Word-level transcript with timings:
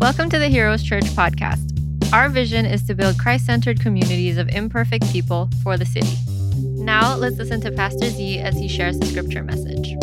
Welcome 0.00 0.30
to 0.30 0.38
the 0.38 0.48
Heroes 0.48 0.82
Church 0.82 1.04
podcast. 1.04 1.60
Our 2.14 2.30
vision 2.30 2.64
is 2.64 2.82
to 2.84 2.94
build 2.94 3.18
Christ 3.18 3.44
centered 3.44 3.80
communities 3.80 4.38
of 4.38 4.48
imperfect 4.48 5.04
people 5.12 5.50
for 5.62 5.76
the 5.76 5.84
city. 5.84 6.16
Now, 6.56 7.14
let's 7.14 7.36
listen 7.36 7.60
to 7.60 7.70
Pastor 7.70 8.08
Z 8.08 8.38
as 8.38 8.54
he 8.56 8.66
shares 8.66 8.98
the 8.98 9.04
scripture 9.04 9.44
message. 9.44 9.96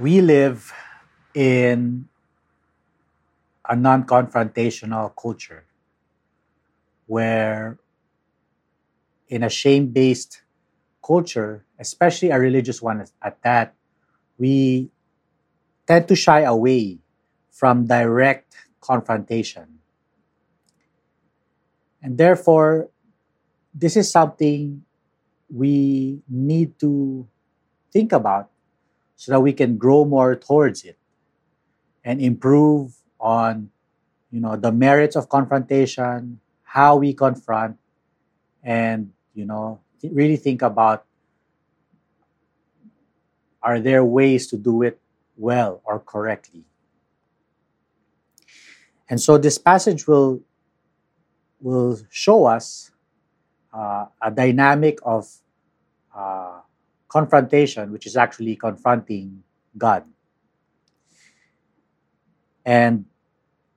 We 0.00 0.22
live 0.22 0.72
in 1.34 2.08
a 3.68 3.76
non 3.76 4.04
confrontational 4.04 5.12
culture 5.20 5.66
where, 7.04 7.78
in 9.28 9.42
a 9.42 9.50
shame 9.50 9.88
based 9.88 10.40
culture, 11.04 11.66
especially 11.78 12.30
a 12.30 12.38
religious 12.38 12.80
one 12.80 13.04
at 13.20 13.42
that, 13.42 13.74
we 14.38 14.90
tend 15.86 16.08
to 16.08 16.16
shy 16.16 16.40
away 16.40 16.98
from 17.50 17.86
direct 17.86 18.54
confrontation. 18.80 19.80
And 22.02 22.16
therefore, 22.16 22.90
this 23.74 23.96
is 23.96 24.10
something 24.10 24.84
we 25.50 26.22
need 26.28 26.78
to 26.80 27.26
think 27.92 28.12
about 28.12 28.50
so 29.16 29.32
that 29.32 29.40
we 29.40 29.52
can 29.52 29.76
grow 29.76 30.04
more 30.04 30.36
towards 30.36 30.84
it 30.84 30.98
and 32.04 32.20
improve 32.20 32.94
on 33.18 33.70
you 34.30 34.40
know 34.40 34.56
the 34.56 34.70
merits 34.70 35.16
of 35.16 35.28
confrontation 35.28 36.38
how 36.62 36.96
we 36.96 37.12
confront 37.12 37.76
and 38.62 39.10
you 39.34 39.44
know 39.44 39.80
really 40.12 40.36
think 40.36 40.62
about 40.62 41.07
are 43.62 43.80
there 43.80 44.04
ways 44.04 44.46
to 44.48 44.56
do 44.56 44.82
it 44.82 45.00
well 45.36 45.80
or 45.84 46.00
correctly 46.00 46.64
and 49.08 49.20
so 49.20 49.38
this 49.38 49.58
passage 49.58 50.06
will 50.06 50.40
will 51.60 51.98
show 52.10 52.44
us 52.46 52.90
uh, 53.72 54.06
a 54.22 54.30
dynamic 54.30 54.98
of 55.02 55.28
uh, 56.16 56.60
confrontation 57.08 57.92
which 57.92 58.06
is 58.06 58.16
actually 58.16 58.56
confronting 58.56 59.42
god 59.76 60.04
and 62.64 63.06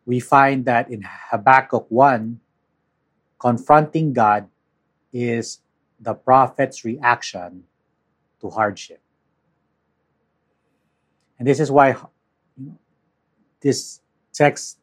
we 0.05 0.19
find 0.19 0.65
that 0.65 0.89
in 0.91 1.03
Habakkuk 1.05 1.85
1, 1.89 2.39
confronting 3.39 4.13
God 4.13 4.47
is 5.13 5.59
the 5.99 6.13
prophet's 6.13 6.83
reaction 6.83 7.63
to 8.41 8.49
hardship. 8.49 9.00
And 11.41 11.47
this 11.47 11.59
is 11.59 11.71
why 11.71 11.95
this 13.61 13.99
text 14.31 14.77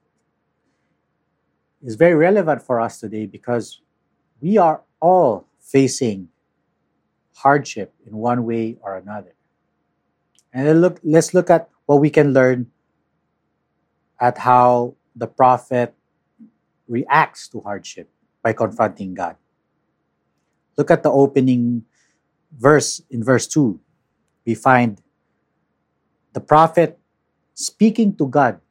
is 1.81 1.95
very 1.95 2.17
relevant 2.17 2.63
for 2.63 2.81
us 2.81 2.99
today 2.99 3.27
because 3.27 3.81
we 4.41 4.59
are 4.59 4.83
all 4.99 5.47
facing 5.61 6.31
hardship 7.33 7.95
in 8.05 8.17
one 8.17 8.43
way 8.45 8.77
or 8.83 8.97
another. 8.97 9.37
And 10.53 10.81
look, 10.81 10.99
let's 11.05 11.33
look 11.33 11.49
at 11.49 11.69
what 11.87 12.01
we 12.01 12.11
can 12.11 12.33
learn 12.33 12.67
at 14.19 14.39
how 14.39 14.97
the 15.15 15.29
prophet 15.29 15.95
reacts 16.89 17.47
to 17.51 17.61
hardship 17.61 18.11
by 18.43 18.53
confronting 18.53 19.15
God. 19.15 19.37
Look 20.77 20.91
at 20.91 21.05
the 21.05 21.13
opening 21.13 21.85
verse 22.51 23.01
in 23.11 23.23
verse 23.23 23.47
2. 23.47 23.79
We 24.45 24.57
find 24.57 25.01
the 26.39 26.47
prophet 26.47 26.95
speaking 27.59 28.15
to 28.15 28.31
God, 28.31 28.63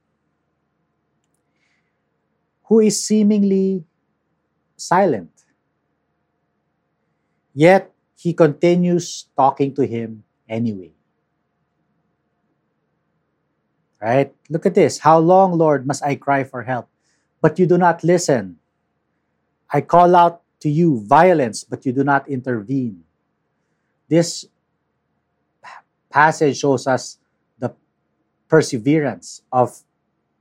who 2.72 2.80
is 2.80 3.04
seemingly 3.04 3.84
silent. 4.80 5.36
Yet 7.52 7.92
he 8.16 8.32
continues 8.32 9.28
talking 9.36 9.76
to 9.76 9.84
him 9.84 10.24
anyway. 10.48 10.96
Right? 14.00 14.32
Look 14.48 14.64
at 14.64 14.76
this. 14.80 15.04
How 15.04 15.20
long, 15.20 15.60
Lord, 15.60 15.84
must 15.84 16.00
I 16.06 16.16
cry 16.16 16.48
for 16.48 16.64
help? 16.64 16.88
But 17.42 17.60
you 17.60 17.68
do 17.68 17.76
not 17.76 18.00
listen. 18.00 18.64
I 19.68 19.82
call 19.82 20.16
out 20.16 20.40
to 20.64 20.70
you 20.70 21.04
violence, 21.04 21.66
but 21.68 21.84
you 21.84 21.92
do 21.92 22.06
not 22.06 22.30
intervene. 22.30 23.04
This 24.08 24.48
passage 26.08 26.64
shows 26.64 26.88
us 26.88 27.20
perseverance 28.48 29.42
of 29.52 29.84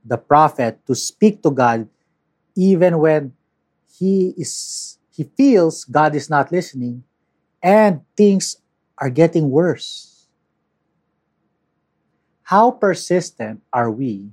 the 0.05 0.17
prophet 0.17 0.79
to 0.87 0.95
speak 0.95 1.43
to 1.43 1.51
God 1.51 1.87
even 2.55 2.99
when 2.99 3.33
he 3.99 4.33
is 4.37 4.97
he 5.11 5.23
feels 5.35 5.83
God 5.83 6.15
is 6.15 6.29
not 6.29 6.51
listening 6.51 7.03
and 7.61 8.01
things 8.15 8.57
are 8.97 9.09
getting 9.09 9.49
worse. 9.49 10.27
How 12.43 12.71
persistent 12.71 13.61
are 13.73 13.91
we 13.91 14.29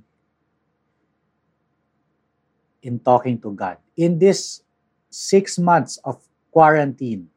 in 2.83 3.01
talking 3.01 3.41
to 3.41 3.51
God? 3.53 3.79
In 3.97 4.19
this 4.19 4.63
six 5.11 5.59
months 5.59 5.99
of 6.05 6.21
quarantine, 6.53 7.31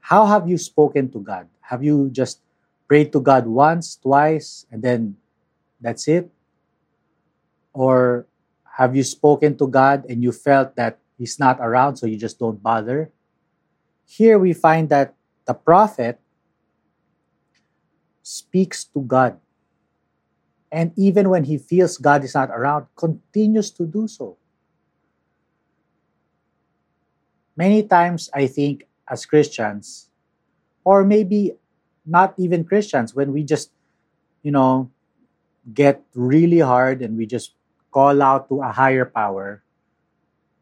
how 0.00 0.26
have 0.26 0.48
you 0.48 0.58
spoken 0.58 1.10
to 1.12 1.20
God? 1.20 1.46
Have 1.60 1.84
you 1.84 2.08
just 2.10 2.40
prayed 2.88 3.12
to 3.12 3.20
God 3.20 3.46
once, 3.46 3.96
twice, 3.96 4.66
and 4.70 4.82
then 4.82 5.16
that's 5.80 6.08
it? 6.08 6.30
Or 7.72 8.26
have 8.78 8.96
you 8.96 9.02
spoken 9.02 9.56
to 9.58 9.66
God 9.68 10.06
and 10.08 10.22
you 10.22 10.32
felt 10.32 10.76
that 10.76 10.98
He's 11.18 11.38
not 11.38 11.58
around, 11.60 11.96
so 11.96 12.06
you 12.06 12.16
just 12.16 12.38
don't 12.38 12.62
bother? 12.62 13.10
Here 14.04 14.38
we 14.38 14.52
find 14.52 14.88
that 14.90 15.14
the 15.46 15.54
prophet 15.54 16.20
speaks 18.22 18.84
to 18.84 19.00
God. 19.00 19.38
And 20.70 20.92
even 20.96 21.30
when 21.30 21.44
he 21.44 21.58
feels 21.58 21.96
God 21.96 22.24
is 22.24 22.34
not 22.34 22.50
around, 22.50 22.86
continues 22.96 23.70
to 23.78 23.86
do 23.86 24.08
so. 24.08 24.36
Many 27.56 27.84
times, 27.84 28.28
I 28.34 28.46
think, 28.46 28.86
as 29.08 29.24
Christians, 29.24 30.10
or 30.84 31.04
maybe 31.04 31.54
not 32.06 32.34
even 32.38 32.64
Christians, 32.64 33.14
when 33.14 33.32
we 33.32 33.42
just, 33.42 33.70
you 34.42 34.52
know, 34.52 34.90
get 35.74 36.02
really 36.14 36.60
hard 36.60 37.02
and 37.02 37.18
we 37.18 37.26
just 37.26 37.52
call 37.90 38.22
out 38.22 38.48
to 38.48 38.62
a 38.62 38.72
higher 38.72 39.04
power, 39.04 39.62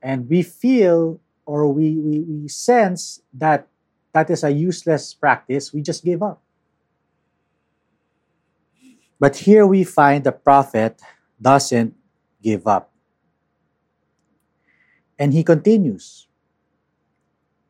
and 0.03 0.29
we 0.29 0.43
feel 0.43 1.21
or 1.47 1.69
we, 1.73 1.97
we, 1.97 2.21
we 2.21 2.49
sense 2.49 3.21
that 3.33 3.69
that 4.13 4.31
is 4.31 4.45
a 4.45 4.51
useless 4.51 5.13
practice, 5.13 5.73
we 5.73 5.83
just 5.83 6.05
give 6.05 6.23
up. 6.23 6.41
But 9.19 9.37
here 9.37 9.67
we 9.67 9.85
find 9.85 10.25
the 10.25 10.33
prophet 10.33 11.01
doesn't 11.41 11.95
give 12.43 12.67
up. 12.67 12.91
And 15.19 15.33
he 15.33 15.43
continues. 15.43 16.29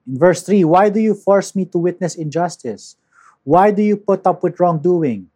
In 0.06 0.18
verse 0.18 0.42
3, 0.42 0.64
why 0.64 0.88
do 0.90 1.00
you 1.00 1.14
force 1.14 1.54
me 1.54 1.64
to 1.66 1.78
witness 1.78 2.14
injustice? 2.14 2.96
Why 3.44 3.70
do 3.70 3.82
you 3.82 3.96
put 3.96 4.26
up 4.26 4.42
with 4.42 4.58
wrongdoing? 4.58 5.28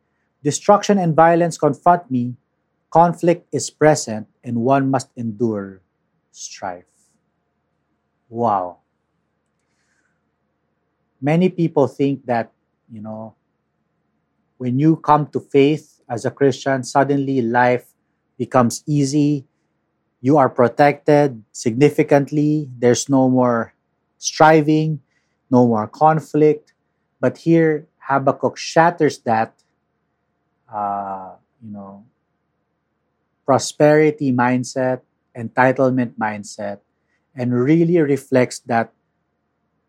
Destruction 0.43 0.99
and 0.99 1.15
violence 1.15 1.59
confront 1.59 2.11
me. 2.11 2.35
Conflict 2.91 3.47
is 3.53 3.69
present, 3.71 4.27
and 4.43 4.65
one 4.65 4.91
must 4.91 5.11
endure 5.17 5.83
strife. 6.33 6.89
Wow. 8.29 8.79
Many 11.21 11.49
people 11.51 11.87
think 11.87 12.25
that, 12.27 12.53
you 12.91 13.03
know, 13.03 13.35
when 14.57 14.79
you 14.79 14.97
come 14.97 15.27
to 15.29 15.41
faith, 15.41 15.99
as 16.09 16.25
a 16.25 16.31
Christian, 16.31 16.83
suddenly 16.83 17.43
life 17.43 17.93
becomes 18.39 18.83
easy. 18.87 19.45
You 20.21 20.39
are 20.39 20.49
protected 20.49 21.45
significantly. 21.53 22.71
There's 22.79 23.09
no 23.09 23.29
more 23.29 23.75
striving, 24.17 25.01
no 25.51 25.67
more 25.69 25.87
conflict. 25.87 26.73
But 27.21 27.39
here, 27.39 27.87
Habakkuk 28.09 28.57
shatters 28.57 29.19
that, 29.21 29.53
uh, 30.73 31.35
you 31.63 31.71
know, 31.73 32.05
prosperity 33.47 34.33
mindset, 34.33 35.01
entitlement 35.37 36.15
mindset, 36.21 36.81
and 37.35 37.55
really 37.55 37.99
reflects 38.01 38.61
that 38.61 38.93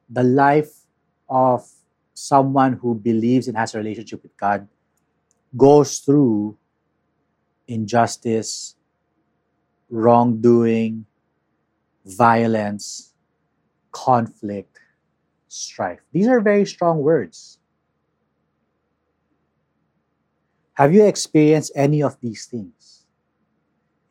the 0.10 0.24
life 0.24 0.86
of 1.30 1.68
someone 2.14 2.74
who 2.74 2.96
believes 2.96 3.48
and 3.48 3.58
has 3.58 3.76
a 3.76 3.78
relationship 3.78 4.24
with 4.24 4.36
God 4.38 4.68
goes 5.58 6.00
through 6.00 6.58
injustice, 7.68 8.76
wrongdoing, 9.90 11.06
violence, 12.06 13.14
conflict, 13.92 14.80
strife. 15.50 16.02
These 16.14 16.28
are 16.30 16.42
very 16.42 16.66
strong 16.66 17.00
words. 17.00 17.59
Have 20.80 20.94
you 20.94 21.06
experienced 21.06 21.74
any 21.76 22.02
of 22.02 22.18
these 22.22 22.46
things? 22.46 23.04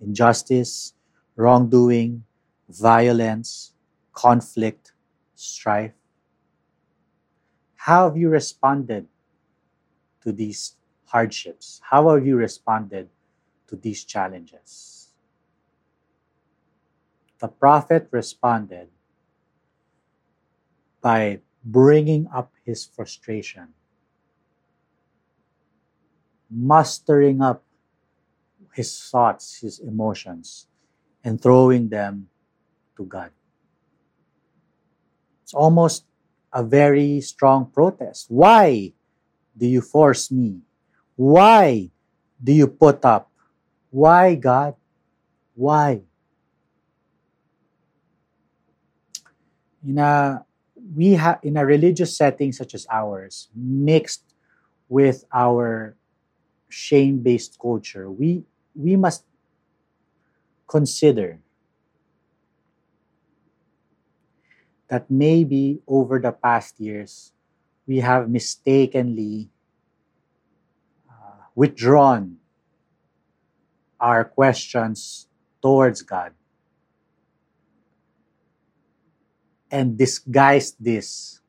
Injustice, 0.03 0.93
wrongdoing, 1.35 2.25
violence, 2.69 3.73
conflict, 4.13 4.93
strife? 5.35 5.95
How 7.77 8.07
have 8.07 8.19
you 8.19 8.29
responded 8.29 9.07
to 10.21 10.31
these 10.31 10.77
hardships? 11.07 11.81
How 11.83 12.11
have 12.11 12.27
you 12.27 12.37
responded 12.37 13.09
to 13.69 13.77
these 13.77 14.05
challenges? 14.05 15.09
The 17.39 17.49
prophet 17.49 18.09
responded 18.11 18.91
by 21.01 21.41
bringing 21.65 22.29
up 22.29 22.53
his 22.63 22.85
frustration, 22.85 23.73
mustering 26.51 27.41
up 27.41 27.63
his 28.73 28.95
thoughts, 29.11 29.61
his 29.61 29.79
emotions, 29.81 30.67
and 31.25 31.41
throwing 31.41 31.89
them 31.89 32.29
to 32.97 33.05
God. 33.05 33.31
It's 35.43 35.55
almost 35.55 36.05
a 36.53 36.63
very 36.63 37.21
strong 37.21 37.67
protest. 37.67 38.27
Why 38.29 38.93
do 39.57 39.67
you 39.67 39.81
force 39.81 40.31
me? 40.31 40.61
Why 41.17 41.91
do 42.43 42.53
you 42.53 42.69
put 42.69 43.05
up? 43.05 43.31
Why, 43.91 44.35
God? 44.35 44.75
Why? 45.55 46.03
In 49.85 49.99
a 49.99 50.45
we 50.95 51.13
have 51.13 51.41
in 51.43 51.57
a 51.57 51.67
religious 51.67 52.17
setting 52.17 52.53
such 52.53 52.75
as 52.75 52.87
ours, 52.91 53.49
mixed 53.55 54.23
with 54.89 55.25
our 55.33 55.98
shame-based 56.69 57.59
culture, 57.59 58.11
we 58.11 58.45
we 58.75 58.97
must 58.97 59.25
consider 60.67 61.41
that 64.89 65.11
maybe 65.11 65.81
over 65.87 66.19
the 66.19 66.33
past 66.33 66.81
years 66.81 67.33
we 67.87 68.01
have 68.01 68.29
mistakenly 68.29 69.51
uh, 71.09 71.49
withdrawn 71.55 72.37
our 74.01 74.25
questions 74.25 75.27
towards 75.61 76.03
God 76.03 76.33
and 79.71 79.99
disguised 79.99 80.77
this 80.81 81.41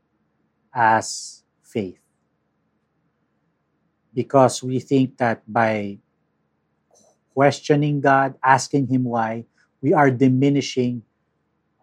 as 0.73 1.43
faith. 1.63 1.99
Because 4.19 4.59
we 4.59 4.83
think 4.83 5.15
that 5.23 5.39
by 5.47 5.95
questioning 7.31 8.03
God, 8.03 8.35
asking 8.43 8.91
Him 8.91 9.07
why, 9.07 9.47
we 9.79 9.95
are 9.95 10.11
diminishing 10.11 11.07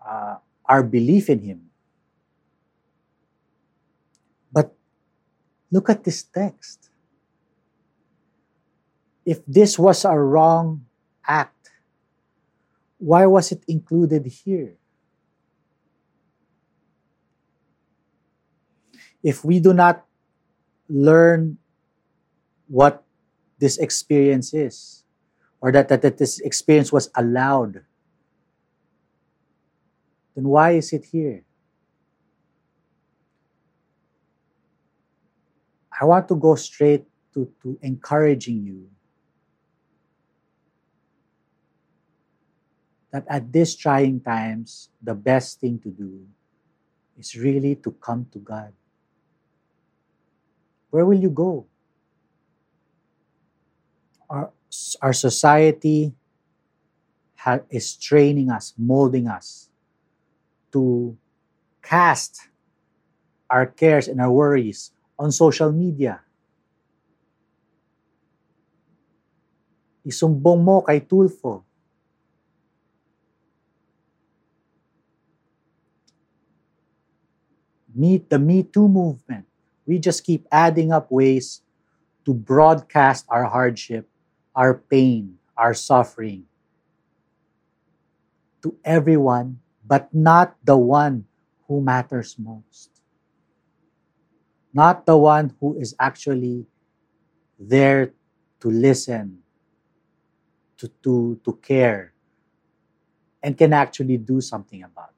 uh, 0.04 0.36
our 0.68 0.82
belief 0.84 1.32
in 1.32 1.40
Him. 1.40 1.72
But 4.52 4.76
look 5.72 5.88
at 5.88 6.04
this 6.04 6.28
text. 6.28 6.90
If 9.24 9.40
this 9.48 9.78
was 9.78 10.04
a 10.04 10.12
wrong 10.12 10.84
act, 11.24 11.72
why 12.98 13.24
was 13.24 13.50
it 13.50 13.64
included 13.66 14.26
here? 14.26 14.76
if 19.26 19.44
we 19.44 19.58
do 19.58 19.74
not 19.74 20.06
learn 20.88 21.58
what 22.68 23.04
this 23.58 23.78
experience 23.78 24.52
is, 24.52 25.04
or 25.60 25.72
that, 25.72 25.88
that, 25.88 26.02
that 26.02 26.18
this 26.18 26.40
experience 26.40 26.92
was 26.92 27.10
allowed, 27.14 27.82
then 30.34 30.44
why 30.44 30.72
is 30.72 30.92
it 30.92 31.06
here? 31.06 31.44
I 35.98 36.04
want 36.04 36.28
to 36.28 36.36
go 36.36 36.54
straight 36.56 37.04
to, 37.32 37.50
to 37.62 37.78
encouraging 37.80 38.64
you 38.64 38.88
that 43.16 43.24
at 43.28 43.50
these 43.50 43.74
trying 43.74 44.20
times, 44.20 44.90
the 45.02 45.14
best 45.14 45.58
thing 45.60 45.78
to 45.80 45.88
do 45.88 46.20
is 47.18 47.34
really 47.34 47.74
to 47.76 47.90
come 47.92 48.26
to 48.30 48.38
God. 48.38 48.72
Where 50.90 51.06
will 51.06 51.18
you 51.18 51.30
go? 51.30 51.66
Our, 54.28 54.50
our 55.02 55.12
society 55.12 56.12
ha- 57.37 57.64
is 57.70 57.96
training 57.96 58.50
us, 58.50 58.75
molding 58.76 59.28
us 59.28 59.69
to 60.73 61.17
cast 61.82 62.49
our 63.49 63.67
cares 63.67 64.08
and 64.08 64.20
our 64.20 64.31
worries 64.31 64.93
on 65.19 65.31
social 65.31 65.70
media. 65.73 66.20
Isumbong 70.06 70.62
mo 70.62 70.82
kay 70.82 71.00
Tulfo. 71.00 71.62
Meet 77.96 78.28
the 78.28 78.38
Me 78.38 78.62
Too 78.62 78.87
movement 78.87 79.46
we 79.87 79.99
just 79.99 80.25
keep 80.25 80.46
adding 80.50 80.90
up 80.93 81.11
ways 81.11 81.62
to 82.26 82.34
broadcast 82.34 83.25
our 83.31 83.44
hardship, 83.44 84.08
our 84.56 84.74
pain, 84.74 85.38
our 85.56 85.74
suffering 85.74 86.44
to 88.66 88.74
everyone, 88.84 89.60
but 89.86 90.12
not 90.12 90.56
the 90.64 90.76
one 90.76 91.24
who 91.68 91.80
matters 91.80 92.34
most. 92.36 92.90
Not 94.74 95.06
the 95.06 95.16
one 95.16 95.54
who 95.60 95.78
is 95.78 95.94
actually 96.00 96.66
there 97.58 98.12
to 98.60 98.68
listen, 98.68 99.38
to, 100.78 100.88
to, 101.02 101.40
to 101.44 101.52
care, 101.62 102.12
and 103.42 103.56
can 103.56 103.72
actually 103.72 104.16
do 104.18 104.40
something 104.40 104.82
about 104.82 105.10
it. 105.10 105.15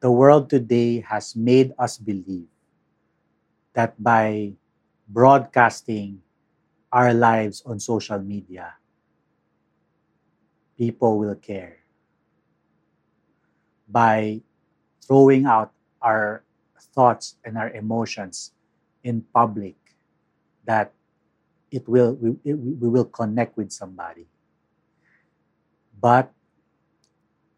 The 0.00 0.10
world 0.10 0.48
today 0.48 1.00
has 1.00 1.36
made 1.36 1.72
us 1.78 1.98
believe 1.98 2.48
that 3.74 3.92
by 4.02 4.52
broadcasting 5.08 6.20
our 6.92 7.12
lives 7.12 7.62
on 7.66 7.78
social 7.78 8.18
media, 8.18 8.74
people 10.76 11.18
will 11.18 11.36
care. 11.36 11.76
By 13.88 14.40
throwing 15.04 15.44
out 15.44 15.72
our 16.00 16.44
thoughts 16.94 17.36
and 17.44 17.58
our 17.58 17.70
emotions 17.70 18.52
in 19.04 19.20
public, 19.34 19.76
that 20.64 20.92
it 21.70 21.86
will 21.88 22.14
we, 22.14 22.30
it, 22.44 22.54
we 22.54 22.88
will 22.88 23.04
connect 23.04 23.56
with 23.56 23.70
somebody. 23.70 24.26
But 26.00 26.32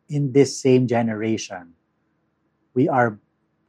in 0.08 0.32
this 0.32 0.58
same 0.58 0.86
generation, 0.86 1.74
we 2.74 2.88
are 2.88 3.18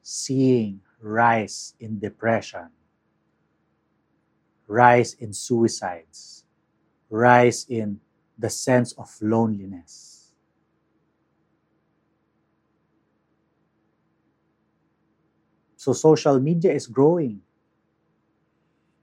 seeing 0.02 0.82
rise 1.02 1.76
in 1.80 2.00
depression, 2.00 2.70
rise 4.68 5.14
in 5.14 5.34
suicides, 5.34 6.46
rise 7.10 7.66
in 7.70 8.00
the 8.38 8.50
sense 8.50 8.94
of 8.94 9.10
loneliness. 9.22 10.34
So 15.76 15.92
social 15.92 16.40
media 16.40 16.72
is 16.72 16.88
growing. 16.88 17.42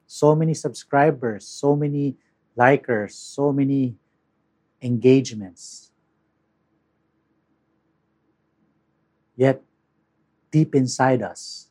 So 0.07 0.35
many 0.35 0.54
subscribers, 0.54 1.47
so 1.47 1.76
many 1.76 2.16
likers, 2.57 3.12
so 3.12 3.52
many 3.52 3.97
engagements. 4.80 5.92
Yet 9.37 9.62
deep 10.50 10.75
inside 10.75 11.23
us, 11.23 11.69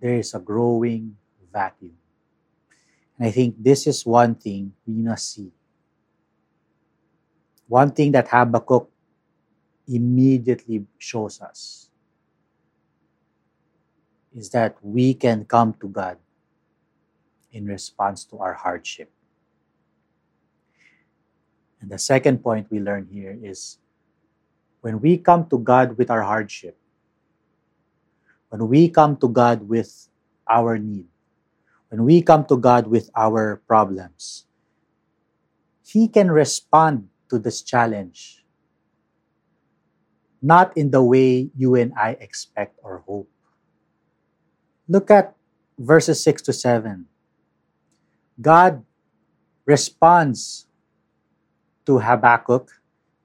there 0.00 0.14
is 0.14 0.34
a 0.34 0.40
growing 0.40 1.16
vacuum. 1.52 1.92
And 3.18 3.28
I 3.28 3.30
think 3.30 3.56
this 3.58 3.86
is 3.86 4.04
one 4.04 4.34
thing 4.34 4.72
we 4.86 4.94
must 4.94 5.34
see. 5.34 5.52
One 7.68 7.90
thing 7.90 8.12
that 8.12 8.28
Habakkuk 8.28 8.90
immediately 9.86 10.84
shows 10.98 11.40
us 11.40 11.90
is 14.34 14.50
that 14.50 14.76
we 14.82 15.14
can 15.14 15.44
come 15.44 15.74
to 15.80 15.88
God 15.88 16.18
in 17.52 17.66
response 17.66 18.24
to 18.24 18.38
our 18.38 18.54
hardship. 18.54 19.10
And 21.80 21.90
the 21.90 21.98
second 21.98 22.42
point 22.42 22.68
we 22.70 22.80
learn 22.80 23.08
here 23.10 23.36
is 23.42 23.78
when 24.80 25.00
we 25.00 25.18
come 25.18 25.46
to 25.50 25.58
God 25.58 25.98
with 25.98 26.10
our 26.10 26.22
hardship, 26.22 26.76
when 28.52 28.68
we 28.68 28.92
come 28.92 29.16
to 29.16 29.28
God 29.32 29.64
with 29.64 30.12
our 30.44 30.76
need, 30.76 31.08
when 31.88 32.04
we 32.04 32.20
come 32.20 32.44
to 32.52 32.56
God 32.60 32.86
with 32.86 33.08
our 33.16 33.64
problems, 33.64 34.44
He 35.80 36.04
can 36.04 36.28
respond 36.28 37.08
to 37.32 37.40
this 37.40 37.64
challenge 37.64 38.42
not 40.42 40.76
in 40.76 40.90
the 40.90 41.00
way 41.00 41.48
you 41.54 41.76
and 41.78 41.94
I 41.94 42.18
expect 42.18 42.76
or 42.82 43.06
hope. 43.06 43.30
Look 44.88 45.08
at 45.08 45.38
verses 45.78 46.20
6 46.24 46.42
to 46.50 46.52
7. 46.52 47.06
God 48.42 48.82
responds 49.64 50.66
to 51.86 52.00
Habakkuk 52.00 52.68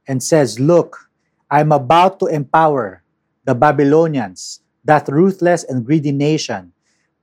and 0.08 0.22
says, 0.22 0.60
Look, 0.60 1.10
I'm 1.50 1.72
about 1.72 2.20
to 2.20 2.28
empower 2.28 3.02
the 3.44 3.56
Babylonians, 3.56 4.62
that 4.88 5.08
ruthless 5.08 5.64
and 5.68 5.86
greedy 5.86 6.12
nation. 6.12 6.72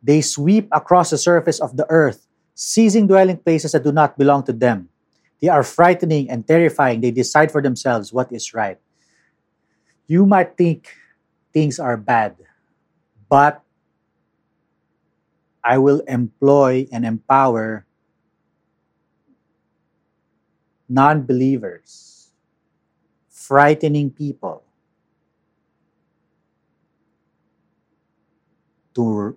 They 0.02 0.20
sweep 0.20 0.68
across 0.70 1.10
the 1.10 1.18
surface 1.18 1.58
of 1.58 1.76
the 1.76 1.88
earth, 1.88 2.28
seizing 2.54 3.08
dwelling 3.08 3.38
places 3.38 3.72
that 3.72 3.82
do 3.82 3.90
not 3.90 4.18
belong 4.18 4.44
to 4.44 4.52
them. 4.52 4.88
They 5.40 5.48
are 5.48 5.64
frightening 5.64 6.30
and 6.30 6.46
terrifying. 6.46 7.00
They 7.00 7.10
decide 7.10 7.50
for 7.50 7.62
themselves 7.62 8.12
what 8.12 8.30
is 8.30 8.52
right. 8.52 8.78
You 10.06 10.26
might 10.26 10.56
think 10.56 10.92
things 11.52 11.80
are 11.80 11.96
bad, 11.96 12.36
but 13.28 13.64
I 15.64 15.78
will 15.78 16.00
employ 16.04 16.86
and 16.92 17.06
empower 17.06 17.86
non 20.88 21.24
believers, 21.24 22.28
frightening 23.30 24.10
people 24.10 24.63
to 28.94 29.36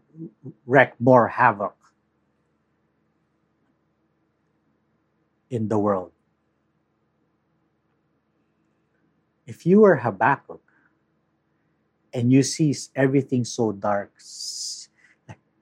wreak 0.65 0.93
more 0.99 1.27
havoc 1.27 1.75
in 5.49 5.67
the 5.67 5.79
world. 5.79 6.11
If 9.45 9.65
you 9.65 9.83
are 9.85 9.95
Habakkuk 9.95 10.61
and 12.13 12.31
you 12.31 12.43
see 12.43 12.75
everything 12.95 13.45
so 13.45 13.71
dark, 13.71 14.11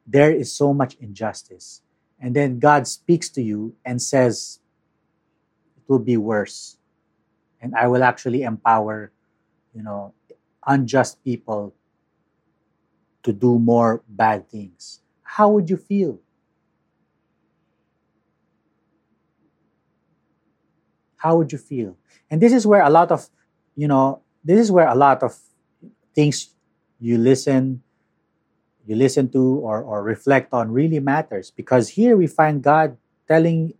there 0.08 0.32
is 0.32 0.52
so 0.52 0.74
much 0.74 0.96
injustice, 0.96 1.82
and 2.20 2.36
then 2.36 2.60
God 2.60 2.88
speaks 2.88 3.30
to 3.30 3.42
you 3.42 3.76
and 3.86 4.02
says, 4.02 4.60
It 5.78 5.84
will 5.88 6.00
be 6.00 6.18
worse. 6.18 6.78
And 7.62 7.74
I 7.76 7.88
will 7.88 8.04
actually 8.04 8.44
empower, 8.44 9.12
you 9.74 9.82
know, 9.82 10.14
unjust 10.68 11.24
people 11.24 11.74
to 13.26 13.34
do 13.34 13.58
more 13.58 14.04
bad 14.08 14.48
things. 14.50 15.02
How 15.24 15.50
would 15.50 15.70
you 15.70 15.78
feel? 15.78 16.20
How 21.18 21.36
would 21.38 21.52
you 21.52 21.58
feel? 21.58 21.98
And 22.30 22.40
this 22.40 22.54
is 22.54 22.68
where 22.68 22.84
a 22.84 22.90
lot 22.90 23.12
of, 23.12 23.28
you 23.76 23.88
know, 23.88 24.22
this 24.44 24.60
is 24.60 24.72
where 24.72 24.88
a 24.88 24.96
lot 24.96 25.24
of 25.24 25.36
things 26.14 26.54
you 27.00 27.18
listen 27.18 27.82
you 28.86 28.96
listen 28.96 29.28
to 29.34 29.42
or, 29.66 29.82
or 29.82 30.04
reflect 30.04 30.54
on 30.54 30.72
really 30.72 31.00
matters 31.00 31.50
because 31.50 31.90
here 31.90 32.16
we 32.16 32.28
find 32.28 32.62
God 32.62 32.98
telling 33.28 33.74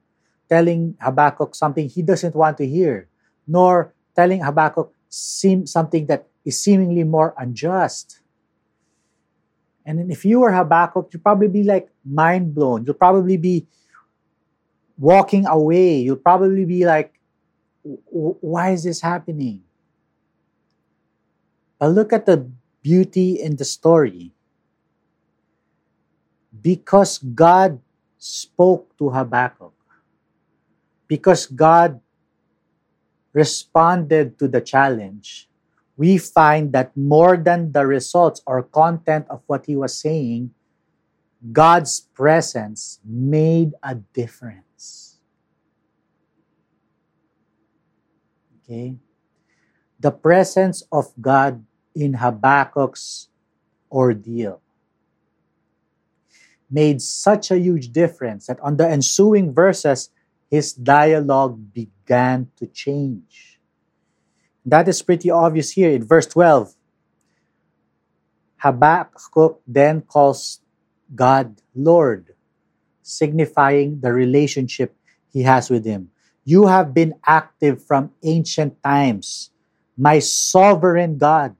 telling 0.50 0.98
Habakkuk 1.02 1.54
something 1.54 1.90
he 1.90 2.02
doesn't 2.02 2.36
want 2.36 2.58
to 2.58 2.68
hear, 2.68 3.10
nor 3.48 3.94
telling 4.16 4.42
Habakkuk 4.42 4.94
seem 5.10 5.66
something 5.66 6.06
that 6.08 6.28
is 6.44 6.62
seemingly 6.62 7.04
more 7.04 7.34
unjust. 7.38 8.20
And 9.86 10.12
if 10.12 10.26
you 10.26 10.40
were 10.40 10.52
Habakkuk, 10.52 11.10
you'd 11.14 11.24
probably 11.24 11.48
be 11.48 11.64
like 11.64 11.90
mind 12.04 12.56
blown. 12.56 12.86
You'll 12.86 12.96
probably 12.96 13.38
be 13.38 13.68
walking 14.98 15.46
away. 15.46 16.00
You'll 16.00 16.16
probably 16.18 16.66
be 16.66 16.86
like, 16.86 17.14
why 17.84 18.72
is 18.72 18.84
this 18.84 19.02
happening? 19.02 19.62
But 21.78 21.92
look 21.92 22.14
at 22.14 22.26
the 22.26 22.50
beauty 22.82 23.40
in 23.40 23.58
the 23.58 23.66
story 23.66 24.32
because 26.62 27.20
God 27.20 27.80
spoke 28.18 28.98
to 28.98 29.10
Habakkuk, 29.10 29.74
because 31.08 31.46
God 31.46 32.00
responded 33.34 34.40
to 34.40 34.48
the 34.48 34.62
challenge, 34.62 35.50
we 35.98 36.18
find 36.18 36.74
that 36.74 36.96
more 36.96 37.38
than 37.38 37.72
the 37.72 37.86
results 37.86 38.42
or 38.46 38.64
content 38.64 39.26
of 39.30 39.42
what 39.48 39.66
he 39.66 39.76
was 39.76 39.96
saying, 39.96 40.52
God's 41.52 42.02
presence 42.14 43.00
made 43.06 43.74
a 43.82 43.96
difference. 43.96 45.20
Okay? 48.64 48.98
The 50.00 50.12
presence 50.12 50.84
of 50.92 51.14
God 51.20 51.64
in 51.96 52.16
Habakkuk's 52.16 53.30
ordeal 53.92 54.62
made 56.70 57.02
such 57.02 57.52
a 57.52 57.60
huge 57.60 57.92
difference 57.92 58.48
that 58.48 58.60
on 58.60 58.76
the 58.76 58.90
ensuing 58.90 59.54
verses, 59.54 60.10
his 60.50 60.74
dialogue 60.74 61.74
began 61.74 62.52
to 62.58 62.68
change. 62.68 63.55
That 64.66 64.88
is 64.88 65.02
pretty 65.02 65.30
obvious 65.30 65.72
here 65.72 65.92
in 65.92 66.04
verse 66.04 66.26
12. 66.26 66.74
Habakkuk 68.58 69.62
then 69.68 70.02
calls 70.02 70.62
God 71.14 71.62
Lord, 71.76 72.34
signifying 73.04 74.02
the 74.02 74.12
relationship 74.12 74.96
he 75.32 75.44
has 75.44 75.70
with 75.70 75.86
him. 75.86 76.10
You 76.44 76.66
have 76.66 76.94
been 76.94 77.14
active 77.26 77.84
from 77.86 78.12
ancient 78.24 78.82
times, 78.82 79.52
my 79.98 80.18
sovereign 80.20 81.18
God. 81.18 81.56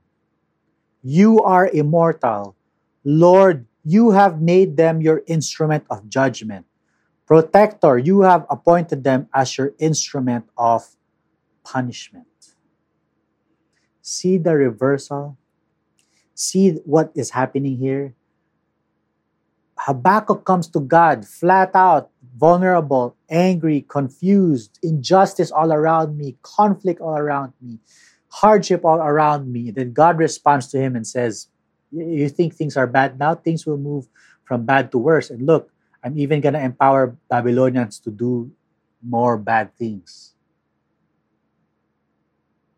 You 1.02 1.38
are 1.42 1.68
immortal. 1.68 2.56
Lord, 3.04 3.66
you 3.84 4.10
have 4.10 4.42
made 4.42 4.76
them 4.76 5.00
your 5.00 5.22
instrument 5.26 5.86
of 5.90 6.08
judgment. 6.08 6.66
Protector, 7.26 7.98
you 7.98 8.22
have 8.22 8.46
appointed 8.50 9.04
them 9.04 9.28
as 9.32 9.56
your 9.58 9.74
instrument 9.78 10.46
of 10.58 10.82
punishment. 11.62 12.26
See 14.06 14.38
the 14.38 14.54
reversal? 14.54 15.36
See 16.30 16.78
what 16.86 17.10
is 17.18 17.34
happening 17.34 17.74
here? 17.74 18.14
Habakkuk 19.82 20.44
comes 20.46 20.70
to 20.70 20.78
God 20.78 21.26
flat 21.26 21.74
out, 21.74 22.14
vulnerable, 22.38 23.16
angry, 23.28 23.82
confused, 23.82 24.78
injustice 24.80 25.50
all 25.50 25.72
around 25.72 26.16
me, 26.16 26.38
conflict 26.42 27.00
all 27.00 27.18
around 27.18 27.52
me, 27.60 27.80
hardship 28.28 28.84
all 28.84 29.02
around 29.02 29.50
me. 29.50 29.72
Then 29.72 29.92
God 29.92 30.18
responds 30.18 30.68
to 30.68 30.78
him 30.78 30.94
and 30.94 31.04
says, 31.04 31.48
you 31.90 32.28
think 32.28 32.54
things 32.54 32.76
are 32.76 32.86
bad 32.86 33.18
now, 33.18 33.34
things 33.34 33.66
will 33.66 33.76
move 33.76 34.06
from 34.44 34.64
bad 34.64 34.92
to 34.92 34.98
worse. 34.98 35.30
And 35.30 35.44
look, 35.44 35.74
I'm 36.04 36.16
even 36.16 36.40
going 36.40 36.54
to 36.54 36.62
empower 36.62 37.16
Babylonians 37.28 37.98
to 38.06 38.12
do 38.12 38.52
more 39.02 39.36
bad 39.36 39.74
things. 39.74 40.35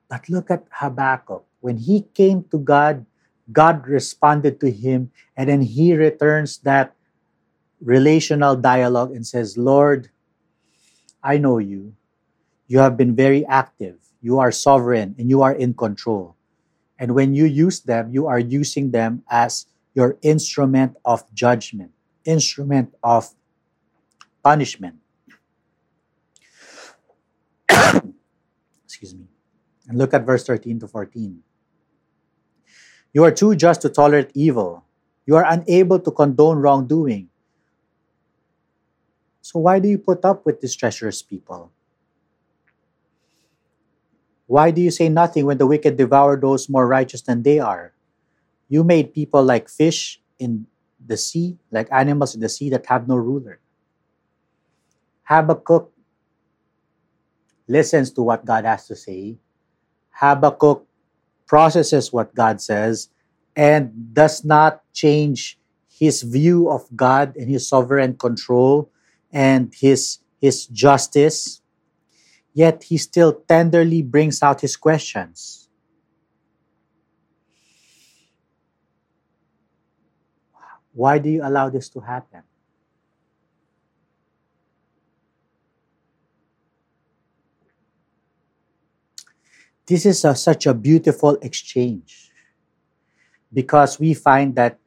But 0.08 0.28
look 0.28 0.50
at 0.50 0.64
Habakkuk. 0.70 1.44
When 1.60 1.76
he 1.76 2.02
came 2.14 2.44
to 2.50 2.58
God, 2.58 3.04
God 3.52 3.86
responded 3.86 4.60
to 4.60 4.70
him, 4.70 5.10
and 5.36 5.48
then 5.48 5.62
he 5.62 5.94
returns 5.94 6.58
that 6.64 6.94
relational 7.80 8.56
dialogue 8.56 9.12
and 9.12 9.26
says, 9.26 9.56
Lord, 9.56 10.10
I 11.22 11.38
know 11.38 11.58
you. 11.58 11.94
You 12.66 12.80
have 12.80 12.96
been 12.96 13.14
very 13.14 13.46
active. 13.46 13.96
You 14.20 14.38
are 14.38 14.52
sovereign 14.52 15.14
and 15.18 15.30
you 15.30 15.42
are 15.42 15.54
in 15.54 15.74
control. 15.74 16.36
And 16.98 17.14
when 17.14 17.34
you 17.34 17.44
use 17.44 17.80
them, 17.80 18.10
you 18.12 18.26
are 18.26 18.38
using 18.38 18.90
them 18.90 19.22
as 19.30 19.66
your 19.94 20.18
instrument 20.22 20.96
of 21.04 21.22
judgment, 21.34 21.92
instrument 22.24 22.94
of 23.02 23.30
punishment. 24.42 24.96
Excuse 28.84 29.14
me. 29.14 29.26
And 29.88 29.96
look 29.96 30.12
at 30.12 30.26
verse 30.26 30.44
13 30.44 30.80
to 30.80 30.88
14. 30.88 31.42
You 33.14 33.24
are 33.24 33.32
too 33.32 33.56
just 33.56 33.80
to 33.82 33.88
tolerate 33.88 34.30
evil. 34.34 34.84
You 35.26 35.36
are 35.36 35.46
unable 35.48 35.98
to 35.98 36.10
condone 36.10 36.58
wrongdoing. 36.58 37.28
So 39.40 39.60
why 39.60 39.78
do 39.78 39.88
you 39.88 39.96
put 39.96 40.24
up 40.24 40.44
with 40.44 40.60
these 40.60 40.76
treacherous 40.76 41.22
people? 41.22 41.72
Why 44.46 44.70
do 44.70 44.80
you 44.80 44.90
say 44.90 45.08
nothing 45.08 45.44
when 45.44 45.58
the 45.58 45.66
wicked 45.66 45.96
devour 45.96 46.38
those 46.38 46.68
more 46.68 46.86
righteous 46.86 47.22
than 47.22 47.42
they 47.42 47.58
are? 47.58 47.92
You 48.68 48.84
made 48.84 49.12
people 49.12 49.42
like 49.42 49.68
fish 49.68 50.20
in 50.38 50.66
the 51.00 51.16
sea, 51.16 51.56
like 51.70 51.88
animals 51.90 52.34
in 52.34 52.40
the 52.40 52.48
sea 52.48 52.68
that 52.70 52.86
have 52.86 53.08
no 53.08 53.16
ruler. 53.16 53.60
Habakkuk 55.24 55.92
listens 57.66 58.10
to 58.12 58.22
what 58.22 58.44
God 58.44 58.64
has 58.64 58.86
to 58.88 58.96
say. 58.96 59.36
Habakkuk 60.18 60.86
processes 61.46 62.12
what 62.12 62.34
God 62.34 62.60
says 62.60 63.08
and 63.54 64.12
does 64.12 64.44
not 64.44 64.82
change 64.92 65.58
his 65.86 66.22
view 66.22 66.70
of 66.70 66.86
God 66.94 67.36
and 67.36 67.50
his 67.50 67.68
sovereign 67.68 68.16
control 68.18 68.90
and 69.32 69.72
his 69.74 70.18
his 70.40 70.66
justice. 70.66 71.62
Yet 72.52 72.84
he 72.90 72.98
still 72.98 73.32
tenderly 73.46 74.02
brings 74.02 74.42
out 74.42 74.60
his 74.60 74.76
questions. 74.76 75.68
Why 80.92 81.18
do 81.18 81.30
you 81.30 81.46
allow 81.46 81.70
this 81.70 81.88
to 81.90 82.00
happen 82.00 82.47
this 89.88 90.04
is 90.04 90.24
a, 90.24 90.36
such 90.36 90.66
a 90.66 90.74
beautiful 90.74 91.40
exchange 91.40 92.30
because 93.52 93.98
we 93.98 94.12
find 94.12 94.54
that 94.54 94.78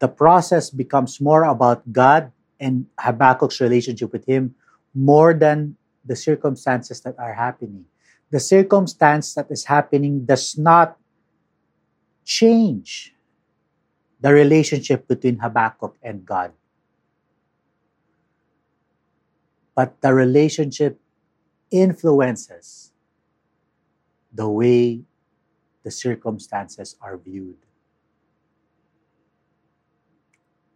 the 0.00 0.08
process 0.08 0.70
becomes 0.70 1.20
more 1.20 1.44
about 1.44 1.84
God 1.92 2.32
and 2.58 2.86
Habakkuk's 2.98 3.60
relationship 3.60 4.12
with 4.12 4.24
Him 4.24 4.56
more 4.94 5.34
than 5.34 5.76
the 6.04 6.16
circumstances 6.16 7.00
that 7.02 7.14
are 7.18 7.34
happening. 7.34 7.84
The 8.30 8.40
circumstance 8.40 9.34
that 9.34 9.50
is 9.50 9.66
happening 9.66 10.24
does 10.24 10.56
not 10.56 10.96
change 12.24 13.14
the 14.20 14.32
relationship 14.32 15.06
between 15.06 15.38
Habakkuk 15.38 15.96
and 16.02 16.24
God. 16.24 16.52
But 19.76 20.00
the 20.00 20.14
relationship 20.14 20.98
influences 21.70 22.93
the 24.34 24.48
way 24.48 25.02
the 25.84 25.90
circumstances 25.90 26.96
are 27.00 27.16
viewed. 27.16 27.56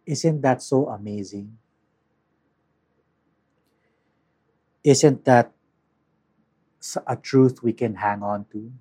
Isn't 0.05 0.41
that 0.41 0.63
so 0.63 0.87
amazing? 0.87 1.57
Isn't 4.83 5.25
that 5.25 5.51
a 7.05 7.15
truth 7.17 7.61
we 7.61 7.73
can 7.73 7.95
hang 7.95 8.23
on 8.23 8.45
to? 8.51 8.71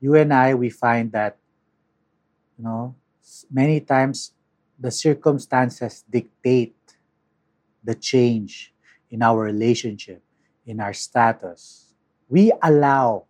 You 0.00 0.14
and 0.14 0.32
I, 0.32 0.54
we 0.54 0.70
find 0.70 1.10
that, 1.12 1.36
you 2.56 2.64
know, 2.64 2.94
many 3.50 3.80
times 3.80 4.32
the 4.78 4.92
circumstances 4.92 6.04
dictate 6.08 6.76
the 7.82 7.94
change 7.94 8.72
in 9.10 9.22
our 9.22 9.40
relationship, 9.40 10.22
in 10.64 10.80
our 10.80 10.92
status. 10.92 11.87
We 12.28 12.52
allow 12.62 13.24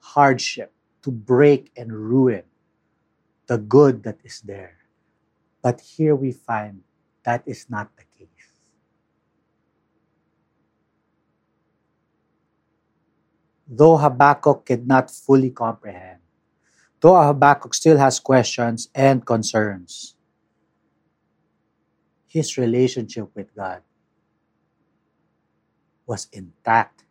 hardship 0.00 0.72
to 1.02 1.10
break 1.10 1.70
and 1.76 1.92
ruin 1.92 2.42
the 3.46 3.58
good 3.58 4.02
that 4.02 4.18
is 4.24 4.40
there. 4.40 4.78
But 5.62 5.80
here 5.80 6.14
we 6.16 6.32
find 6.32 6.82
that 7.24 7.42
is 7.46 7.66
not 7.70 7.94
the 7.96 8.04
case. 8.18 8.28
Though 13.68 13.96
Habakkuk 13.96 14.66
could 14.66 14.86
not 14.86 15.10
fully 15.10 15.50
comprehend, 15.50 16.20
though 17.00 17.20
Habakkuk 17.22 17.74
still 17.74 17.96
has 17.96 18.18
questions 18.18 18.88
and 18.94 19.24
concerns, 19.24 20.16
his 22.26 22.58
relationship 22.58 23.30
with 23.34 23.54
God 23.54 23.82
was 26.06 26.28
intact. 26.32 27.04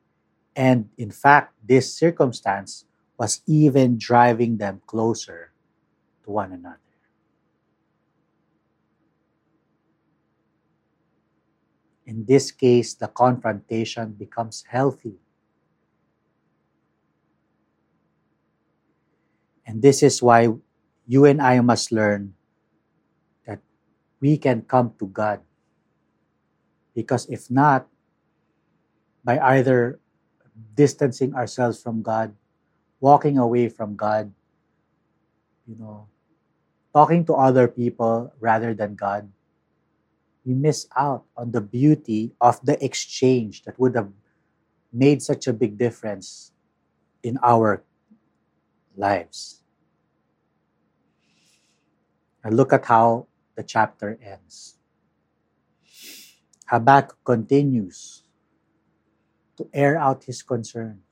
And 0.55 0.89
in 0.97 1.11
fact, 1.11 1.55
this 1.63 1.93
circumstance 1.93 2.85
was 3.17 3.41
even 3.47 3.97
driving 3.97 4.57
them 4.57 4.81
closer 4.85 5.51
to 6.23 6.31
one 6.31 6.51
another. 6.51 6.77
In 12.05 12.25
this 12.25 12.51
case, 12.51 12.93
the 12.93 13.07
confrontation 13.07 14.11
becomes 14.11 14.65
healthy. 14.67 15.15
And 19.65 19.81
this 19.81 20.03
is 20.03 20.21
why 20.21 20.51
you 21.07 21.23
and 21.23 21.41
I 21.41 21.61
must 21.61 21.93
learn 21.93 22.33
that 23.47 23.61
we 24.19 24.35
can 24.37 24.63
come 24.63 24.91
to 24.99 25.07
God. 25.07 25.39
Because 26.93 27.29
if 27.29 27.49
not, 27.49 27.87
by 29.23 29.39
either 29.39 30.00
distancing 30.75 31.33
ourselves 31.35 31.81
from 31.81 32.01
God, 32.01 32.35
walking 32.99 33.37
away 33.37 33.69
from 33.69 33.95
God, 33.95 34.31
you 35.67 35.75
know, 35.77 36.07
talking 36.93 37.25
to 37.25 37.33
other 37.33 37.67
people 37.67 38.33
rather 38.39 38.73
than 38.73 38.95
God, 38.95 39.31
we 40.45 40.53
miss 40.53 40.87
out 40.97 41.23
on 41.37 41.51
the 41.51 41.61
beauty 41.61 42.33
of 42.41 42.59
the 42.65 42.83
exchange 42.83 43.63
that 43.63 43.79
would 43.79 43.95
have 43.95 44.09
made 44.91 45.21
such 45.21 45.47
a 45.47 45.53
big 45.53 45.77
difference 45.77 46.51
in 47.23 47.37
our 47.43 47.83
lives. 48.97 49.61
And 52.43 52.57
look 52.57 52.73
at 52.73 52.85
how 52.85 53.27
the 53.55 53.63
chapter 53.63 54.17
ends. 54.21 54.77
Habakkuk 56.65 57.19
continues 57.23 58.20
to 59.61 59.69
air 59.73 59.97
out 59.97 60.25
his 60.25 60.41
concerns. 60.41 61.05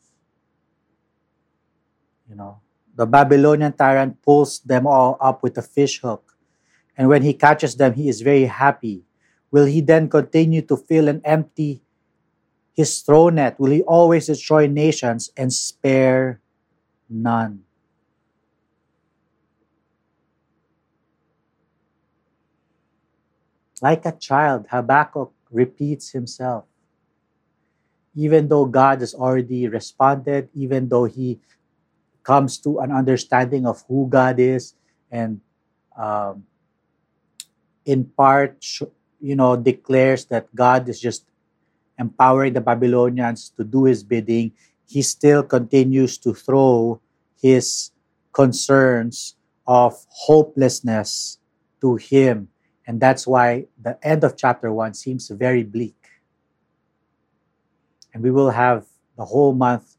You 2.27 2.35
know, 2.35 2.61
the 2.95 3.05
Babylonian 3.05 3.73
tyrant 3.73 4.21
pulls 4.21 4.59
them 4.59 4.85
all 4.87 5.17
up 5.21 5.43
with 5.43 5.57
a 5.57 5.61
fish 5.61 6.01
hook. 6.01 6.37
And 6.97 7.07
when 7.07 7.21
he 7.21 7.33
catches 7.33 7.75
them, 7.75 7.93
he 7.93 8.09
is 8.09 8.21
very 8.21 8.45
happy. 8.45 9.03
Will 9.51 9.65
he 9.65 9.81
then 9.81 10.09
continue 10.09 10.61
to 10.63 10.75
fill 10.75 11.07
and 11.07 11.21
empty 11.23 11.81
his 12.75 13.01
throw 13.01 13.29
net? 13.29 13.59
Will 13.59 13.71
he 13.71 13.81
always 13.83 14.27
destroy 14.27 14.67
nations 14.67 15.31
and 15.37 15.53
spare 15.53 16.41
none? 17.09 17.63
Like 23.81 24.05
a 24.05 24.11
child, 24.11 24.67
Habakkuk 24.69 25.31
repeats 25.49 26.11
himself. 26.11 26.68
Even 28.19 28.51
though 28.51 28.67
God 28.67 28.99
has 28.99 29.15
already 29.15 29.71
responded, 29.71 30.51
even 30.51 30.91
though 30.91 31.05
he 31.07 31.39
comes 32.27 32.59
to 32.59 32.79
an 32.83 32.91
understanding 32.91 33.65
of 33.65 33.79
who 33.87 34.11
God 34.11 34.39
is 34.43 34.75
and 35.07 35.39
um, 35.95 36.43
in 37.85 38.03
part, 38.05 38.59
you 39.19 39.35
know, 39.35 39.55
declares 39.55 40.25
that 40.25 40.53
God 40.53 40.89
is 40.89 40.99
just 40.99 41.25
empowering 41.97 42.53
the 42.53 42.61
Babylonians 42.61 43.51
to 43.57 43.63
do 43.63 43.85
his 43.85 44.03
bidding, 44.03 44.51
he 44.87 45.01
still 45.01 45.43
continues 45.43 46.17
to 46.19 46.33
throw 46.33 46.99
his 47.41 47.91
concerns 48.33 49.35
of 49.67 49.95
hopelessness 50.09 51.39
to 51.81 51.95
him. 51.95 52.49
And 52.87 52.99
that's 52.99 53.27
why 53.27 53.67
the 53.79 53.97
end 54.03 54.23
of 54.23 54.35
chapter 54.35 54.71
one 54.71 54.93
seems 54.93 55.29
very 55.29 55.63
bleak. 55.63 55.98
And 58.13 58.23
we 58.23 58.31
will 58.31 58.49
have 58.49 58.85
the 59.17 59.25
whole 59.25 59.53
month 59.53 59.97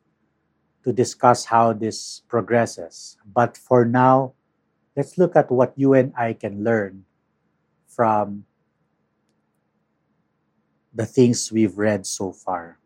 to 0.84 0.92
discuss 0.92 1.44
how 1.44 1.72
this 1.72 2.22
progresses. 2.28 3.16
But 3.24 3.56
for 3.56 3.84
now, 3.84 4.34
let's 4.96 5.18
look 5.18 5.36
at 5.36 5.50
what 5.50 5.72
you 5.76 5.94
and 5.94 6.12
I 6.16 6.32
can 6.32 6.64
learn 6.64 7.04
from 7.86 8.44
the 10.92 11.06
things 11.06 11.52
we've 11.52 11.76
read 11.78 12.06
so 12.06 12.32
far. 12.32 12.78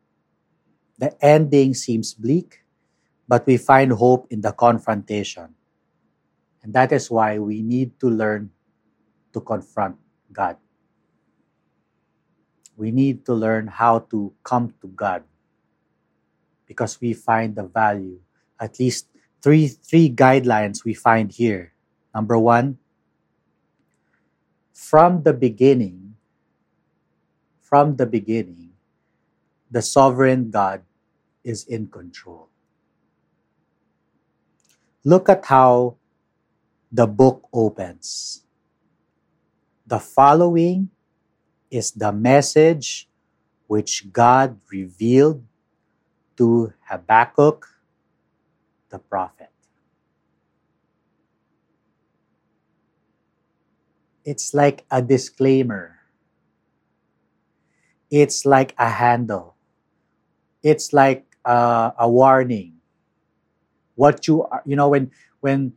The 0.98 1.16
ending 1.24 1.74
seems 1.74 2.14
bleak, 2.14 2.64
but 3.26 3.46
we 3.46 3.56
find 3.56 3.92
hope 3.92 4.26
in 4.30 4.40
the 4.40 4.52
confrontation. 4.52 5.54
And 6.62 6.72
that 6.74 6.92
is 6.92 7.10
why 7.10 7.38
we 7.38 7.62
need 7.62 7.98
to 8.00 8.08
learn 8.08 8.50
to 9.32 9.40
confront 9.40 9.96
God. 10.32 10.56
We 12.76 12.90
need 12.90 13.24
to 13.26 13.34
learn 13.34 13.68
how 13.68 14.06
to 14.10 14.32
come 14.42 14.74
to 14.82 14.88
God 14.88 15.22
because 16.66 17.00
we 17.00 17.12
find 17.12 17.54
the 17.54 17.64
value. 17.64 18.18
At 18.58 18.78
least 18.80 19.08
three 19.42 19.68
three 19.68 20.10
guidelines 20.10 20.84
we 20.84 20.94
find 20.94 21.30
here. 21.30 21.72
Number 22.14 22.38
one, 22.38 22.78
from 24.72 25.22
the 25.22 25.34
beginning, 25.34 26.16
from 27.60 27.96
the 27.96 28.06
beginning, 28.06 28.74
the 29.70 29.82
sovereign 29.82 30.50
God 30.50 30.82
is 31.42 31.66
in 31.66 31.86
control. 31.88 32.48
Look 35.04 35.28
at 35.28 35.44
how 35.44 35.96
the 36.90 37.06
book 37.06 37.46
opens. 37.52 38.42
The 39.86 39.98
following 39.98 40.93
is 41.74 41.90
the 41.90 42.12
message 42.12 43.08
which 43.66 44.12
God 44.12 44.60
revealed 44.70 45.42
to 46.36 46.72
Habakkuk 46.88 47.66
the 48.90 48.98
prophet. 48.98 49.50
It's 54.24 54.52
like 54.54 54.84
a 54.90 55.00
disclaimer. 55.02 55.98
It's 58.10 58.44
like 58.46 58.74
a 58.78 58.88
handle. 58.88 59.56
It's 60.62 60.92
like 60.92 61.24
uh, 61.44 61.92
a 61.98 62.08
warning. 62.08 62.80
What 63.94 64.26
you 64.26 64.42
are, 64.44 64.62
you 64.66 64.76
know, 64.76 64.88
when 64.88 65.10
when 65.40 65.72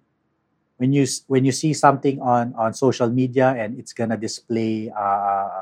when 0.78 0.94
you 0.94 1.06
when 1.28 1.46
you 1.46 1.52
see 1.52 1.74
something 1.74 2.22
on 2.22 2.54
on 2.56 2.74
social 2.74 3.10
media 3.10 3.56
and 3.58 3.80
it's 3.80 3.94
gonna 3.94 4.18
display 4.18 4.92
uh, 4.92 5.57